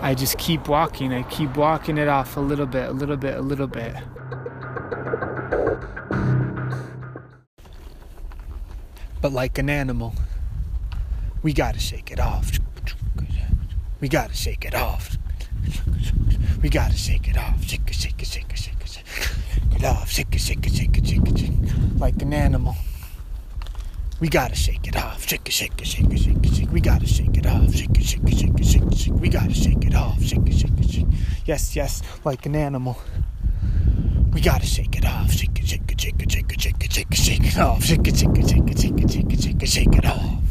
I 0.00 0.14
just 0.14 0.38
keep 0.38 0.68
walking. 0.68 1.12
I 1.12 1.22
keep 1.24 1.56
walking 1.56 1.98
it 1.98 2.08
off 2.08 2.36
a 2.36 2.40
little 2.40 2.66
bit, 2.66 2.88
a 2.88 2.92
little 2.92 3.16
bit, 3.16 3.36
a 3.36 3.42
little 3.42 3.66
bit. 3.66 3.94
But 9.20 9.32
like 9.32 9.58
an 9.58 9.68
animal, 9.68 10.14
we 11.42 11.52
gotta 11.52 11.80
shake 11.80 12.12
it 12.12 12.20
off. 12.20 12.52
We 14.00 14.08
gotta 14.08 14.34
shake 14.34 14.64
it 14.64 14.74
off. 14.74 15.16
We 16.62 16.68
gotta 16.68 16.96
shake 16.96 17.28
it 17.28 17.36
off. 17.36 17.64
Shake 17.64 17.88
it, 17.88 17.94
shake 17.94 18.22
it, 18.22 18.26
shake 18.28 18.50
it, 18.50 18.58
shake 18.58 18.80
it, 18.80 18.88
shake 18.88 19.76
it 19.76 19.84
off. 19.84 20.08
Shake 20.08 20.32
it, 20.32 20.40
shake 20.40 20.64
it, 20.66 20.72
shake 20.72 20.96
it, 20.96 21.06
shake 21.06 21.26
it, 21.26 21.38
shake 21.38 21.50
it. 21.50 21.98
Like 21.98 22.22
an 22.22 22.32
animal. 22.32 22.76
We 24.20 24.28
gotta 24.28 24.56
shake 24.56 24.88
it 24.88 24.96
off. 24.96 25.28
Shake 25.28 25.46
it, 25.46 25.52
shake 25.52 25.80
it, 25.80 25.86
shake 25.86 26.10
it, 26.10 26.18
shake 26.18 26.44
it, 26.44 26.54
shake. 26.54 26.72
We 26.72 26.80
gotta 26.80 27.06
shake 27.06 27.36
it 27.36 27.46
off. 27.46 27.72
Shake 27.72 27.96
it, 27.96 28.04
shake 28.04 28.24
it, 28.24 28.36
shake 28.36 28.58
it, 28.58 28.64
shake 28.64 28.82
it, 28.82 28.98
shake. 28.98 29.14
We 29.14 29.28
gotta 29.28 29.54
shake 29.54 29.84
it 29.84 29.94
off. 29.94 30.20
Shake 30.20 30.44
it, 30.44 30.54
shake 30.54 30.78
it, 30.78 30.90
shake. 30.90 31.06
Yes, 31.44 31.76
yes, 31.76 32.02
like 32.24 32.44
an 32.46 32.56
animal. 32.56 32.98
We 34.32 34.40
gotta 34.40 34.66
shake 34.66 34.96
it 34.96 35.04
off. 35.04 35.30
Shake 35.30 35.56
it, 35.60 35.68
shake 35.68 35.90
it, 35.92 36.00
shake 36.00 36.20
it, 36.20 36.32
shake 36.32 36.52
it, 36.52 36.60
shake 36.60 36.84
it, 36.84 36.92
shake 36.92 37.06
it, 37.12 37.16
shake 37.16 37.44
it 37.44 37.58
off. 37.58 37.84
Shake 37.84 38.08
it, 38.08 38.16
shake 38.16 38.36
it, 38.36 38.48
shake 38.48 38.68
it, 38.68 38.78
shake 38.80 39.00
it, 39.00 39.10
shake 39.10 39.32
it, 39.32 39.40
shake 39.40 39.62
it, 39.62 39.68
shake 39.68 39.96
it 39.96 40.04
off. 40.04 40.42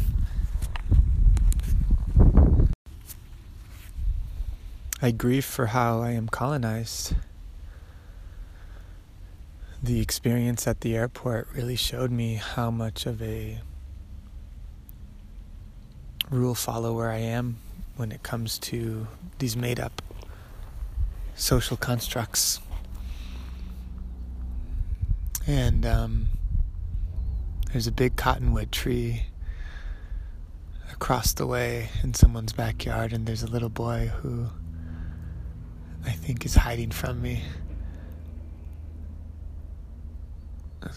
I 5.02 5.10
grieve 5.10 5.44
for 5.44 5.66
how 5.66 6.00
I 6.00 6.12
am 6.12 6.28
colonized. 6.28 7.14
The 9.82 10.00
experience 10.00 10.66
at 10.66 10.80
the 10.80 10.96
airport 10.96 11.48
really 11.54 11.76
showed 11.76 12.10
me 12.10 12.34
how 12.34 12.70
much 12.70 13.06
of 13.06 13.22
a 13.22 13.60
rule 16.30 16.56
follower 16.56 17.08
I 17.08 17.18
am 17.18 17.58
when 17.96 18.10
it 18.10 18.22
comes 18.22 18.58
to 18.58 19.06
these 19.38 19.56
made 19.56 19.78
up 19.78 20.02
social 21.36 21.76
constructs. 21.76 22.60
And 25.46 25.86
um, 25.86 26.28
there's 27.72 27.86
a 27.86 27.92
big 27.92 28.16
cottonwood 28.16 28.72
tree 28.72 29.22
across 30.92 31.32
the 31.32 31.46
way 31.46 31.88
in 32.02 32.14
someone's 32.14 32.52
backyard, 32.52 33.12
and 33.12 33.26
there's 33.26 33.44
a 33.44 33.46
little 33.46 33.68
boy 33.68 34.10
who 34.20 34.48
I 36.04 36.10
think 36.10 36.44
is 36.44 36.56
hiding 36.56 36.90
from 36.90 37.22
me. 37.22 37.44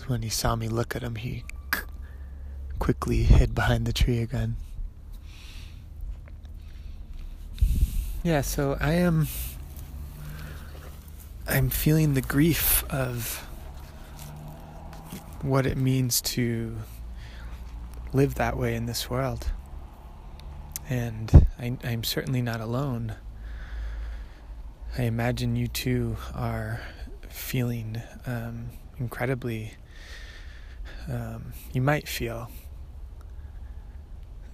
When 0.08 0.21
he 0.21 0.30
saw 0.30 0.56
me 0.56 0.67
look 0.67 0.95
at 0.95 1.04
him, 1.04 1.15
he 1.15 1.43
quickly 2.80 3.23
hid 3.23 3.54
behind 3.54 3.86
the 3.86 3.93
tree 3.93 4.19
again. 4.19 4.56
Yeah, 8.23 8.41
so 8.41 8.77
I 8.80 8.93
am. 8.93 9.27
I'm 11.47 11.69
feeling 11.69 12.13
the 12.13 12.21
grief 12.21 12.84
of 12.89 13.47
what 15.41 15.65
it 15.65 15.77
means 15.77 16.21
to 16.21 16.77
live 18.13 18.36
that 18.36 18.58
way 18.58 18.75
in 18.75 18.86
this 18.86 19.10
world. 19.10 19.51
And 20.89 21.47
I, 21.58 21.77
I'm 21.84 22.04
certainly 22.04 22.41
not 22.41 22.62
alone. 22.62 23.15
I 24.97 25.04
imagine 25.04 25.56
you 25.56 25.67
too 25.67 26.17
are 26.36 26.82
feeling 27.30 28.01
um, 28.25 28.71
incredibly, 28.99 29.75
um, 31.12 31.54
you 31.74 31.82
might 31.82 32.08
feel 32.08 32.50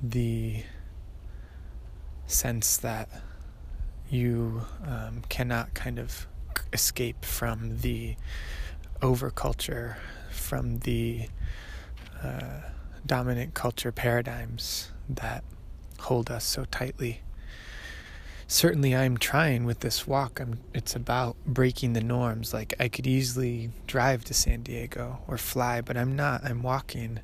the 0.01 0.63
sense 2.25 2.77
that 2.77 3.09
you 4.09 4.63
um, 4.85 5.21
cannot 5.29 5.73
kind 5.73 5.99
of 5.99 6.27
escape 6.73 7.23
from 7.23 7.79
the 7.79 8.15
overculture, 9.01 9.97
from 10.31 10.79
the 10.79 11.27
uh, 12.23 12.61
dominant 13.05 13.53
culture 13.53 13.91
paradigms 13.91 14.91
that 15.07 15.43
hold 15.99 16.31
us 16.31 16.43
so 16.43 16.65
tightly 16.65 17.21
certainly 18.47 18.95
I'm 18.95 19.17
trying 19.17 19.65
with 19.65 19.81
this 19.81 20.07
walk. 20.07 20.39
I'm, 20.39 20.59
it's 20.73 20.95
about 20.95 21.35
breaking 21.45 21.93
the 21.93 22.01
norms. 22.01 22.53
Like 22.53 22.73
I 22.79 22.87
could 22.87 23.05
easily 23.05 23.71
drive 23.85 24.23
to 24.25 24.33
San 24.33 24.63
Diego 24.63 25.19
or 25.27 25.37
fly, 25.37 25.81
but 25.81 25.97
I'm 25.97 26.15
not. 26.15 26.43
I'm 26.43 26.63
walking. 26.63 27.19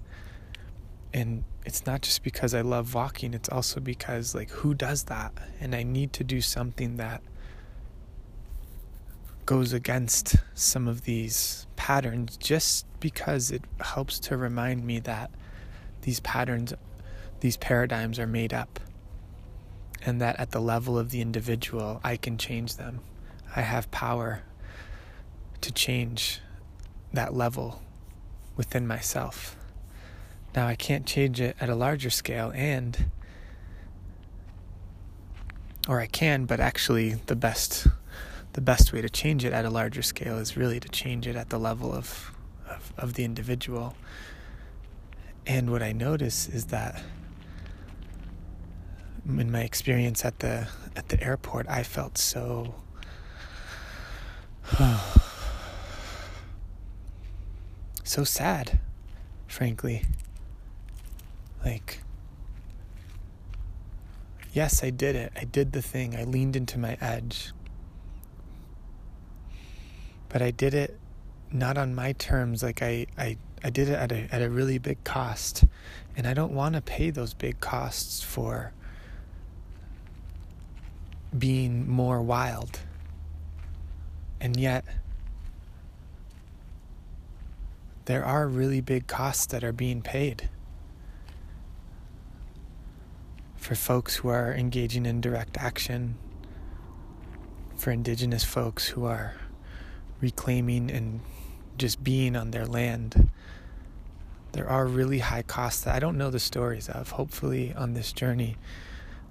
And 1.13 1.43
it's 1.65 1.85
not 1.85 2.01
just 2.01 2.23
because 2.23 2.53
I 2.53 2.61
love 2.61 2.93
walking, 2.93 3.33
it's 3.33 3.47
also 3.47 3.79
because, 3.79 4.35
like, 4.35 4.49
who 4.49 4.73
does 4.73 5.03
that? 5.03 5.31
And 5.61 5.75
I 5.75 5.83
need 5.83 6.11
to 6.13 6.23
do 6.23 6.41
something 6.41 6.97
that 6.97 7.21
goes 9.45 9.73
against 9.73 10.37
some 10.55 10.87
of 10.87 11.03
these 11.03 11.67
patterns 11.75 12.35
just 12.37 12.85
because 12.99 13.51
it 13.51 13.61
helps 13.79 14.19
to 14.19 14.37
remind 14.37 14.85
me 14.85 14.99
that 14.99 15.29
these 16.01 16.19
patterns, 16.21 16.73
these 17.41 17.57
paradigms 17.57 18.19
are 18.19 18.27
made 18.27 18.53
up 18.53 18.79
and 20.05 20.21
that 20.21 20.39
at 20.39 20.51
the 20.51 20.59
level 20.59 20.97
of 20.97 21.11
the 21.11 21.21
individual, 21.21 21.99
I 22.03 22.17
can 22.17 22.37
change 22.37 22.75
them. 22.75 22.99
I 23.55 23.61
have 23.61 23.89
power 23.91 24.43
to 25.61 25.71
change 25.71 26.41
that 27.13 27.33
level 27.33 27.81
within 28.55 28.85
myself. 28.85 29.55
Now, 30.55 30.67
I 30.67 30.75
can't 30.75 31.05
change 31.05 31.39
it 31.41 31.55
at 31.59 31.69
a 31.69 31.75
larger 31.75 32.09
scale, 32.09 32.51
and, 32.53 33.05
or 35.87 35.99
I 35.99 36.05
can, 36.05 36.45
but 36.45 36.59
actually, 36.59 37.13
the 37.25 37.35
best. 37.35 37.87
The 38.53 38.61
best 38.61 38.93
way 38.93 39.01
to 39.01 39.09
change 39.09 39.43
it 39.43 39.51
at 39.51 39.65
a 39.65 39.71
larger 39.71 40.03
scale 40.03 40.37
is 40.37 40.55
really 40.55 40.79
to 40.79 40.87
change 40.87 41.25
it 41.25 41.35
at 41.35 41.49
the 41.49 41.57
level 41.57 41.91
of, 41.91 42.31
of, 42.69 42.93
of 42.99 43.15
the 43.15 43.23
individual. 43.23 43.95
And 45.47 45.71
what 45.71 45.81
I 45.81 45.91
notice 45.91 46.47
is 46.47 46.65
that 46.65 47.01
in 49.25 49.51
my 49.51 49.61
experience 49.61 50.25
at 50.25 50.39
the 50.39 50.67
at 50.95 51.09
the 51.09 51.21
airport, 51.23 51.67
I 51.69 51.83
felt 51.83 52.17
so 52.17 52.75
so 58.03 58.23
sad, 58.23 58.79
frankly. 59.47 60.03
Like 61.63 62.01
yes, 64.51 64.83
I 64.83 64.89
did 64.89 65.15
it. 65.15 65.33
I 65.35 65.45
did 65.45 65.71
the 65.71 65.81
thing. 65.81 66.15
I 66.15 66.23
leaned 66.23 66.55
into 66.55 66.77
my 66.77 66.97
edge. 67.01 67.51
But 70.29 70.41
I 70.41 70.51
did 70.51 70.73
it 70.73 70.99
not 71.51 71.77
on 71.77 71.93
my 71.93 72.13
terms 72.13 72.63
like 72.63 72.81
I 72.81 73.05
I 73.17 73.37
I 73.63 73.69
did 73.69 73.87
it 73.89 73.93
at 73.93 74.11
a 74.11 74.27
at 74.33 74.41
a 74.41 74.49
really 74.49 74.77
big 74.77 75.03
cost. 75.03 75.65
And 76.15 76.27
I 76.27 76.33
don't 76.33 76.53
want 76.53 76.75
to 76.75 76.81
pay 76.81 77.09
those 77.09 77.33
big 77.33 77.59
costs 77.59 78.21
for 78.21 78.73
being 81.37 81.89
more 81.89 82.21
wild. 82.21 82.79
And 84.39 84.57
yet, 84.57 84.85
there 88.05 88.25
are 88.25 88.47
really 88.47 88.81
big 88.81 89.07
costs 89.07 89.45
that 89.47 89.63
are 89.63 89.71
being 89.71 90.01
paid. 90.01 90.49
for 93.63 93.75
folks 93.75 94.17
who 94.17 94.27
are 94.27 94.53
engaging 94.53 95.05
in 95.05 95.21
direct 95.21 95.57
action, 95.57 96.17
for 97.77 97.91
indigenous 97.91 98.43
folks 98.43 98.89
who 98.89 99.05
are 99.05 99.35
reclaiming 100.19 100.91
and 100.91 101.21
just 101.77 102.03
being 102.03 102.35
on 102.35 102.51
their 102.51 102.65
land. 102.65 103.29
There 104.51 104.67
are 104.67 104.85
really 104.85 105.19
high 105.19 105.43
costs 105.43 105.81
that 105.85 105.95
I 105.95 105.99
don't 105.99 106.17
know 106.17 106.29
the 106.29 106.41
stories 106.41 106.89
of. 106.89 107.11
Hopefully, 107.11 107.73
on 107.73 107.93
this 107.93 108.11
journey, 108.11 108.57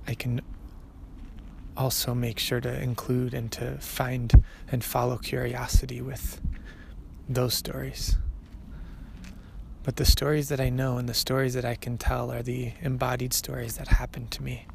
I 0.08 0.14
can 0.14 0.40
also 1.76 2.14
make 2.14 2.38
sure 2.38 2.60
to 2.60 2.82
include 2.82 3.34
and 3.34 3.50
to 3.52 3.78
find 3.78 4.44
and 4.70 4.84
follow 4.84 5.18
curiosity 5.18 6.00
with 6.00 6.40
those 7.28 7.54
stories. 7.54 8.16
But 9.82 9.96
the 9.96 10.04
stories 10.04 10.48
that 10.48 10.60
I 10.60 10.68
know 10.68 10.98
and 10.98 11.08
the 11.08 11.14
stories 11.14 11.54
that 11.54 11.64
I 11.64 11.74
can 11.74 11.98
tell 11.98 12.30
are 12.30 12.42
the 12.42 12.72
embodied 12.82 13.32
stories 13.32 13.76
that 13.76 13.88
happened 13.88 14.30
to 14.32 14.42
me. 14.42 14.66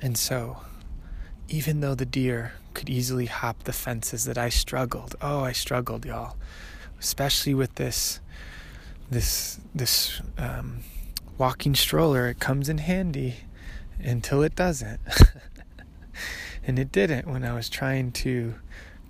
And 0.00 0.16
so, 0.16 0.58
even 1.48 1.80
though 1.80 1.94
the 1.94 2.06
deer 2.06 2.54
could 2.72 2.88
easily 2.88 3.26
hop 3.26 3.64
the 3.64 3.72
fences 3.72 4.24
that 4.24 4.38
I 4.38 4.48
struggled, 4.48 5.16
oh, 5.20 5.40
I 5.44 5.52
struggled, 5.52 6.06
y'all, 6.06 6.36
especially 6.98 7.52
with 7.52 7.74
this, 7.74 8.20
this, 9.10 9.60
this 9.74 10.22
um, 10.38 10.82
walking 11.36 11.74
stroller. 11.74 12.28
It 12.28 12.38
comes 12.38 12.70
in 12.70 12.78
handy 12.78 13.34
until 14.02 14.42
it 14.42 14.54
doesn't. 14.54 15.00
and 16.66 16.78
it 16.78 16.92
didn't 16.92 17.26
when 17.26 17.44
I 17.44 17.54
was 17.54 17.68
trying 17.68 18.12
to 18.12 18.54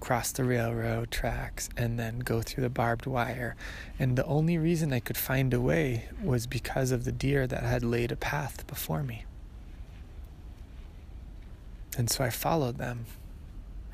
cross 0.01 0.33
the 0.33 0.45
railroad 0.45 1.11
tracks 1.11 1.69
and 1.77 1.99
then 1.99 2.21
go 2.21 2.41
through 2.41 2.63
the 2.63 2.71
barbed 2.71 3.07
wire. 3.07 3.55
And 3.99 4.17
the 4.17 4.25
only 4.25 4.57
reason 4.59 4.93
I 4.93 5.01
could 5.01 5.19
find 5.19 5.53
a 5.53 5.61
way 5.61 6.07
was 6.23 6.47
because 6.47 6.91
of 6.91 7.05
the 7.05 7.13
deer 7.13 7.47
that 7.47 7.63
had 7.63 7.85
laid 7.85 8.11
a 8.11 8.17
path 8.17 8.67
before 8.67 9.03
me. 9.03 9.25
And 11.97 12.09
so 12.09 12.25
I 12.25 12.31
followed 12.31 12.79
them 12.79 13.07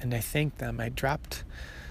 and 0.01 0.15
I 0.15 0.21
thanked 0.21 0.59
them. 0.59 0.81
I 0.81 0.89
dropped 0.89 1.45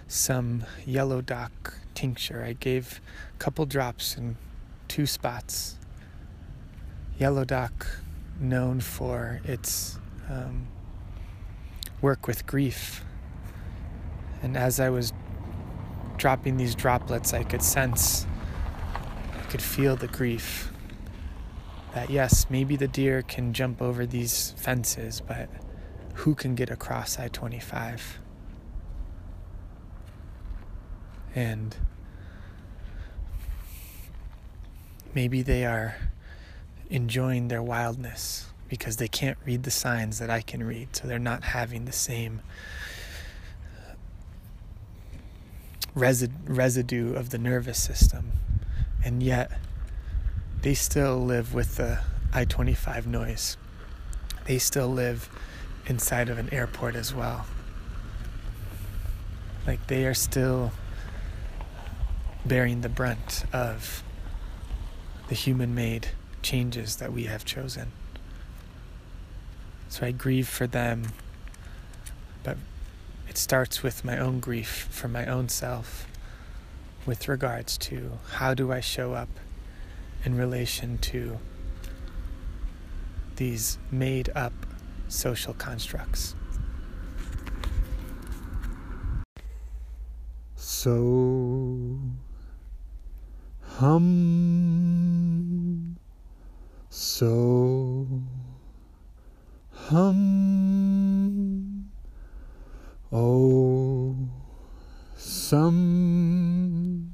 some 0.08 0.66
yellow 0.86 1.22
dock 1.22 1.74
tincture. 1.94 2.44
I 2.44 2.54
gave 2.54 3.02
a 3.34 3.38
couple 3.38 3.66
drops 3.66 4.16
in 4.16 4.38
two 4.88 5.06
spots. 5.06 5.76
Yellow 7.20 7.44
dock 7.44 7.88
known 8.40 8.80
for 8.80 9.42
its 9.44 10.00
um, 10.30 10.68
work 12.02 12.28
with 12.28 12.46
grief. 12.46 13.04
And 14.42 14.58
as 14.58 14.80
I 14.80 14.90
was 14.90 15.14
dropping 16.18 16.58
these 16.58 16.76
droplets, 16.76 17.34
I 17.34 17.44
could 17.44 17.62
sense, 17.62 18.26
I 19.34 19.42
could 19.50 19.62
feel 19.62 19.96
the 19.96 20.08
grief. 20.08 20.72
That 21.94 22.10
yes, 22.10 22.48
maybe 22.50 22.76
the 22.76 22.88
deer 22.88 23.22
can 23.22 23.54
jump 23.54 23.82
over 23.82 24.06
these 24.06 24.54
fences, 24.58 25.22
but 25.22 25.50
who 26.16 26.36
can 26.36 26.56
get 26.56 26.70
across 26.70 27.18
I 27.20 27.30
25? 27.30 28.20
And 31.34 31.76
maybe 35.14 35.42
they 35.42 35.66
are 35.66 35.96
enjoying 36.90 37.48
their 37.48 37.64
wildness 37.64 38.48
because 38.68 38.98
they 38.98 39.08
can't 39.08 39.38
read 39.46 39.64
the 39.64 39.72
signs 39.72 40.20
that 40.20 40.30
I 40.30 40.42
can 40.42 40.64
read, 40.64 40.96
so 40.96 41.08
they're 41.08 41.20
not 41.20 41.44
having 41.44 41.86
the 41.86 41.92
same 41.92 42.42
resid- 45.96 46.32
residue 46.46 47.14
of 47.14 47.30
the 47.30 47.38
nervous 47.38 47.82
system, 47.82 48.32
and 49.04 49.22
yet 49.22 49.52
they 50.62 50.74
still 50.74 51.18
live 51.24 51.54
with 51.54 51.76
the 51.76 52.00
I 52.34 52.46
25 52.46 53.08
noise. 53.08 53.58
They 54.46 54.58
still 54.58 54.90
live 54.90 55.30
inside 55.86 56.30
of 56.30 56.38
an 56.38 56.54
airport 56.54 56.96
as 56.96 57.14
well. 57.14 57.46
Like 59.66 59.88
they 59.88 60.06
are 60.06 60.14
still 60.14 60.72
bearing 62.46 62.82
the 62.82 62.90
brunt 62.90 63.46
of 63.54 64.04
the 65.28 65.36
human 65.36 65.74
made 65.74 66.10
changes 66.46 66.98
that 66.98 67.12
we 67.12 67.24
have 67.24 67.44
chosen. 67.44 67.92
So 69.90 70.06
I 70.06 70.12
grieve 70.12 70.48
for 70.48 70.68
them, 70.68 71.08
but 72.44 72.58
it 73.28 73.36
starts 73.36 73.82
with 73.82 74.06
my 74.06 74.20
own 74.20 74.40
grief 74.40 74.88
for 74.92 75.08
my 75.08 75.26
own 75.26 75.50
self 75.50 76.08
with 77.04 77.28
regards 77.28 77.80
to 77.80 78.20
how 78.34 78.54
do 78.54 78.72
I 78.72 78.80
show 78.80 79.14
up 79.14 79.30
in 80.24 80.38
relation 80.38 81.00
to 81.00 81.40
these 83.38 83.80
made 83.90 84.30
up 84.36 84.54
social 85.08 85.56
constructs. 85.56 86.36
So 90.56 91.98
hum 93.78 94.86
so 96.98 98.08
hum 99.74 100.18
oh 103.12 104.16
some 105.18 107.12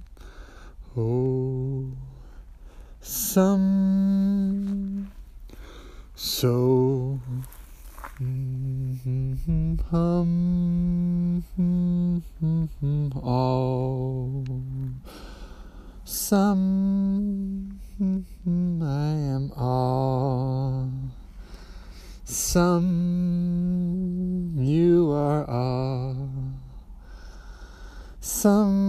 oh 0.95 1.91
some 3.01 3.51
so 6.13 7.19
hum 9.89 10.31
all 13.23 14.45
some 16.05 16.91
I 18.83 19.20
all. 19.57 20.89
Some 22.23 22.91
you 24.57 25.11
are 25.11 25.49
all. 25.49 26.29
Some 28.19 28.80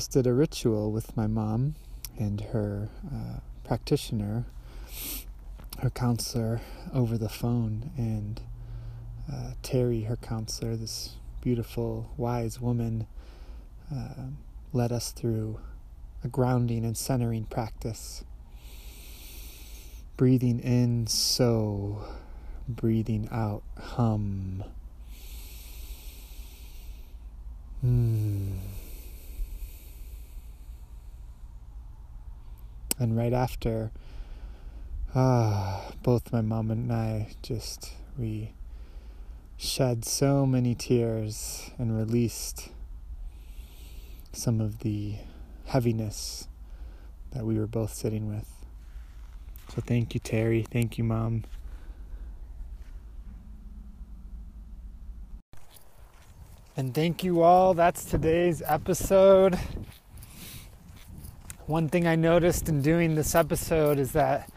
just 0.00 0.12
did 0.12 0.26
a 0.26 0.32
ritual 0.32 0.90
with 0.90 1.14
my 1.14 1.26
mom 1.26 1.74
and 2.18 2.40
her 2.40 2.88
uh, 3.14 3.38
practitioner, 3.64 4.46
her 5.80 5.90
counselor, 5.90 6.62
over 6.94 7.18
the 7.18 7.28
phone. 7.28 7.90
And 7.98 8.40
uh, 9.30 9.50
Terry, 9.62 10.04
her 10.04 10.16
counselor, 10.16 10.74
this 10.74 11.16
beautiful, 11.42 12.10
wise 12.16 12.62
woman, 12.62 13.08
uh, 13.94 14.28
led 14.72 14.90
us 14.90 15.12
through 15.12 15.60
a 16.24 16.28
grounding 16.28 16.82
and 16.82 16.96
centering 16.96 17.44
practice. 17.44 18.24
Breathing 20.16 20.60
in, 20.60 21.08
so, 21.08 22.06
breathing 22.66 23.28
out, 23.30 23.64
hum. 23.78 24.64
Hmm. 27.82 28.79
And 33.00 33.16
right 33.16 33.32
after 33.32 33.90
ah 35.14 35.90
both 36.02 36.32
my 36.32 36.40
mom 36.40 36.70
and 36.70 36.92
I 36.92 37.30
just 37.42 37.92
we 38.16 38.52
shed 39.56 40.04
so 40.04 40.46
many 40.46 40.74
tears 40.74 41.70
and 41.78 41.96
released 41.96 42.68
some 44.32 44.60
of 44.60 44.80
the 44.80 45.16
heaviness 45.66 46.46
that 47.32 47.44
we 47.44 47.58
were 47.58 47.66
both 47.66 47.92
sitting 47.92 48.28
with 48.28 48.48
so 49.74 49.80
thank 49.80 50.14
you 50.14 50.20
Terry 50.20 50.62
thank 50.62 50.98
you 50.98 51.04
mom 51.04 51.44
And 56.76 56.94
thank 56.94 57.22
you 57.22 57.42
all. 57.42 57.74
That's 57.74 58.06
today's 58.06 58.62
episode. 58.64 59.58
One 61.70 61.88
thing 61.88 62.04
I 62.04 62.16
noticed 62.16 62.68
in 62.68 62.82
doing 62.82 63.14
this 63.14 63.36
episode 63.36 64.00
is 64.00 64.10
that 64.10 64.50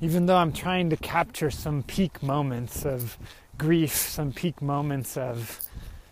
even 0.00 0.26
though 0.26 0.38
I'm 0.38 0.52
trying 0.52 0.90
to 0.90 0.96
capture 0.96 1.52
some 1.52 1.84
peak 1.84 2.20
moments 2.20 2.84
of 2.84 3.16
grief, 3.56 3.94
some 3.94 4.32
peak 4.32 4.60
moments 4.60 5.16
of 5.16 5.60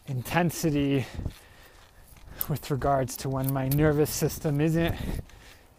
intensity 0.06 1.04
with 2.48 2.70
regards 2.70 3.16
to 3.16 3.28
when 3.28 3.52
my 3.52 3.68
nervous 3.70 4.08
system 4.08 4.60
isn't 4.60 4.94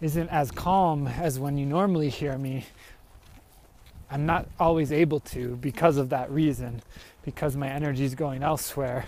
isn't 0.01 0.28
as 0.28 0.51
calm 0.51 1.07
as 1.07 1.39
when 1.39 1.57
you 1.57 1.65
normally 1.65 2.09
hear 2.09 2.38
me, 2.38 2.65
I'm 4.11 4.26
not 4.26 4.49
always 4.59 4.91
able 4.91 5.22
to 5.32 5.55
because 5.55 5.95
of 5.95 6.09
that 6.09 6.30
reason, 6.30 6.82
because 7.24 7.55
my 7.55 7.70
energy 7.70 8.03
is 8.03 8.15
going 8.15 8.43
elsewhere. 8.43 9.05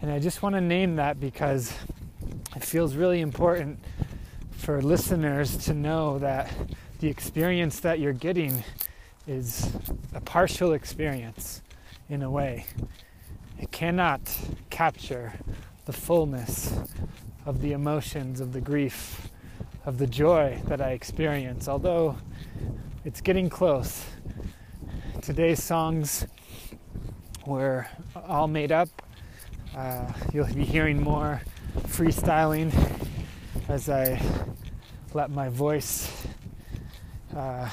And 0.00 0.10
I 0.10 0.20
just 0.20 0.40
want 0.42 0.54
to 0.54 0.62
name 0.62 0.96
that 0.96 1.20
because 1.20 1.74
it 2.56 2.64
feels 2.64 2.96
really 2.96 3.20
important 3.20 3.78
for 4.56 4.82
listeners 4.82 5.56
to 5.56 5.74
know 5.74 6.18
that 6.18 6.52
the 6.98 7.08
experience 7.08 7.80
that 7.80 8.00
you're 8.00 8.12
getting 8.12 8.64
is 9.26 9.70
a 10.14 10.20
partial 10.20 10.72
experience 10.72 11.62
in 12.08 12.22
a 12.22 12.30
way. 12.30 12.66
It 13.60 13.70
cannot 13.70 14.20
capture 14.70 15.32
the 15.84 15.92
fullness 15.92 16.72
of 17.44 17.60
the 17.60 17.72
emotions, 17.72 18.40
of 18.40 18.52
the 18.52 18.60
grief, 18.60 19.28
of 19.84 19.98
the 19.98 20.06
joy 20.06 20.60
that 20.66 20.80
I 20.80 20.90
experience, 20.92 21.68
although 21.68 22.16
it's 23.04 23.20
getting 23.20 23.48
close. 23.48 24.04
Today's 25.22 25.62
songs 25.62 26.26
were 27.46 27.86
all 28.26 28.48
made 28.48 28.72
up. 28.72 28.88
Uh, 29.76 30.12
you'll 30.32 30.52
be 30.52 30.64
hearing 30.64 31.00
more 31.00 31.42
freestyling 31.88 32.72
as 33.68 33.88
I 33.88 34.20
let 35.12 35.30
my 35.30 35.48
voice 35.48 36.26
uh, 37.34 37.68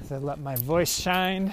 as 0.00 0.12
I 0.12 0.18
let 0.18 0.40
my 0.40 0.56
voice 0.56 0.98
shine 0.98 1.52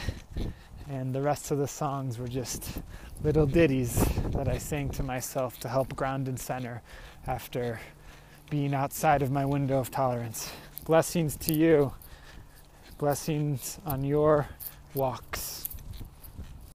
and 0.90 1.14
the 1.14 1.22
rest 1.22 1.52
of 1.52 1.60
the 1.60 1.68
songs 1.68 2.18
were 2.18 2.28
just 2.28 2.80
little 3.24 3.46
ditties 3.46 4.04
that 4.32 4.48
I 4.48 4.58
sang 4.58 4.90
to 4.92 5.04
myself 5.04 5.60
to 5.60 5.70
help 5.70 5.96
ground 5.96 6.28
and 6.28 6.40
center 6.40 6.82
after 7.28 7.80
being 8.50 8.74
outside 8.74 9.22
of 9.22 9.32
my 9.32 9.46
window 9.46 9.80
of 9.80 9.92
tolerance. 9.92 10.52
Blessings 10.86 11.36
to 11.38 11.54
you. 11.54 11.94
Blessings 12.98 13.80
on 13.86 14.04
your 14.04 14.48
walk. 14.94 15.38